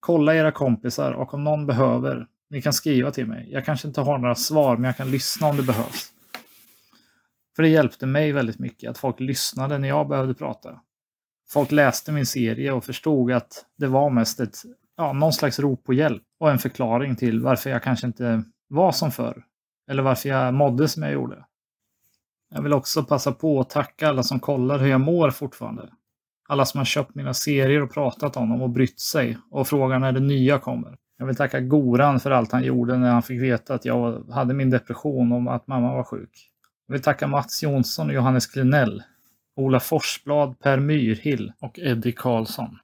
Kolla 0.00 0.34
era 0.34 0.52
kompisar 0.52 1.12
och 1.12 1.34
om 1.34 1.44
någon 1.44 1.66
behöver, 1.66 2.26
ni 2.50 2.62
kan 2.62 2.72
skriva 2.72 3.10
till 3.10 3.26
mig. 3.26 3.48
Jag 3.50 3.64
kanske 3.64 3.88
inte 3.88 4.00
har 4.00 4.18
några 4.18 4.34
svar, 4.34 4.76
men 4.76 4.84
jag 4.84 4.96
kan 4.96 5.10
lyssna 5.10 5.46
om 5.46 5.56
det 5.56 5.62
behövs. 5.62 6.12
För 7.56 7.62
det 7.62 7.68
hjälpte 7.68 8.06
mig 8.06 8.32
väldigt 8.32 8.58
mycket 8.58 8.90
att 8.90 8.98
folk 8.98 9.20
lyssnade 9.20 9.78
när 9.78 9.88
jag 9.88 10.08
behövde 10.08 10.34
prata. 10.34 10.80
Folk 11.52 11.72
läste 11.72 12.12
min 12.12 12.26
serie 12.26 12.72
och 12.72 12.84
förstod 12.84 13.32
att 13.32 13.64
det 13.78 13.86
var 13.86 14.10
mest 14.10 14.40
ett, 14.40 14.58
ja, 14.96 15.12
någon 15.12 15.32
slags 15.32 15.58
rop 15.58 15.84
på 15.84 15.92
hjälp 15.92 16.22
och 16.40 16.50
en 16.50 16.58
förklaring 16.58 17.16
till 17.16 17.40
varför 17.40 17.70
jag 17.70 17.82
kanske 17.82 18.06
inte 18.06 18.44
var 18.68 18.92
som 18.92 19.10
förr. 19.10 19.44
Eller 19.90 20.02
varför 20.02 20.28
jag 20.28 20.54
mådde 20.54 20.88
som 20.88 21.02
jag 21.02 21.12
gjorde. 21.12 21.44
Jag 22.54 22.62
vill 22.62 22.72
också 22.72 23.04
passa 23.04 23.32
på 23.32 23.60
att 23.60 23.70
tacka 23.70 24.08
alla 24.08 24.22
som 24.22 24.40
kollar 24.40 24.78
hur 24.78 24.86
jag 24.86 25.00
mår 25.00 25.30
fortfarande. 25.30 25.88
Alla 26.48 26.64
som 26.64 26.78
har 26.78 26.84
köpt 26.84 27.14
mina 27.14 27.34
serier 27.34 27.82
och 27.82 27.92
pratat 27.92 28.36
om 28.36 28.48
dem 28.48 28.62
och 28.62 28.70
brytt 28.70 29.00
sig 29.00 29.38
och 29.50 29.68
frågar 29.68 29.98
när 29.98 30.12
det 30.12 30.20
nya 30.20 30.58
kommer. 30.58 30.96
Jag 31.18 31.26
vill 31.26 31.36
tacka 31.36 31.60
Goran 31.60 32.20
för 32.20 32.30
allt 32.30 32.52
han 32.52 32.64
gjorde 32.64 32.98
när 32.98 33.10
han 33.10 33.22
fick 33.22 33.42
veta 33.42 33.74
att 33.74 33.84
jag 33.84 34.30
hade 34.30 34.54
min 34.54 34.70
depression 34.70 35.32
och 35.32 35.54
att 35.54 35.66
mamma 35.66 35.94
var 35.94 36.04
sjuk. 36.04 36.50
Jag 36.86 36.92
vill 36.92 37.02
tacka 37.02 37.26
Mats 37.26 37.62
Jonsson 37.62 38.08
och 38.08 38.14
Johannes 38.14 38.46
Klenell, 38.46 39.02
Ola 39.56 39.80
Forsblad, 39.80 40.58
Per 40.58 40.80
Myrhill 40.80 41.52
och 41.60 41.78
Eddie 41.78 42.12
Karlsson. 42.12 42.78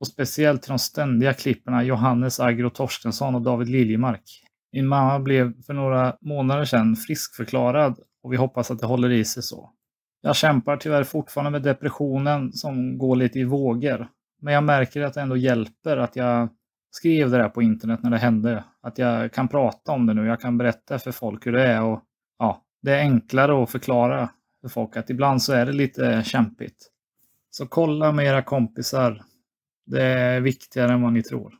Och 0.00 0.06
speciellt 0.06 0.62
till 0.62 0.68
de 0.68 0.78
ständiga 0.78 1.32
klipperna 1.32 1.82
Johannes 1.84 2.40
Agro 2.40 2.70
Torstensson 2.70 3.34
och 3.34 3.42
David 3.42 3.68
Liljemark. 3.68 4.42
Min 4.72 4.86
mamma 4.86 5.18
blev 5.18 5.62
för 5.62 5.74
några 5.74 6.16
månader 6.20 6.64
sedan 6.64 6.96
friskförklarad 6.96 7.98
och 8.22 8.32
vi 8.32 8.36
hoppas 8.36 8.70
att 8.70 8.78
det 8.78 8.86
håller 8.86 9.10
i 9.10 9.24
sig 9.24 9.42
så. 9.42 9.72
Jag 10.20 10.36
kämpar 10.36 10.76
tyvärr 10.76 11.04
fortfarande 11.04 11.50
med 11.50 11.62
depressionen 11.62 12.52
som 12.52 12.98
går 12.98 13.16
lite 13.16 13.38
i 13.38 13.44
vågor. 13.44 14.08
Men 14.40 14.54
jag 14.54 14.64
märker 14.64 15.02
att 15.02 15.14
det 15.14 15.20
ändå 15.20 15.36
hjälper 15.36 15.96
att 15.96 16.16
jag 16.16 16.48
skrev 16.90 17.30
det 17.30 17.38
där 17.38 17.48
på 17.48 17.62
internet 17.62 18.02
när 18.02 18.10
det 18.10 18.18
hände. 18.18 18.64
Att 18.82 18.98
jag 18.98 19.32
kan 19.32 19.48
prata 19.48 19.92
om 19.92 20.06
det 20.06 20.14
nu. 20.14 20.26
Jag 20.26 20.40
kan 20.40 20.58
berätta 20.58 20.98
för 20.98 21.12
folk 21.12 21.46
hur 21.46 21.52
det 21.52 21.66
är. 21.66 21.82
Och, 21.82 22.02
ja, 22.38 22.62
det 22.82 22.92
är 22.92 22.98
enklare 22.98 23.62
att 23.62 23.70
förklara 23.70 24.30
för 24.60 24.68
folk 24.68 24.96
att 24.96 25.10
ibland 25.10 25.42
så 25.42 25.52
är 25.52 25.66
det 25.66 25.72
lite 25.72 26.22
kämpigt. 26.24 26.90
Så 27.50 27.66
kolla 27.66 28.12
med 28.12 28.26
era 28.26 28.42
kompisar. 28.42 29.24
Det 29.86 30.02
är 30.02 30.40
viktigare 30.40 30.92
än 30.92 31.02
vad 31.02 31.12
ni 31.12 31.22
tror. 31.22 31.54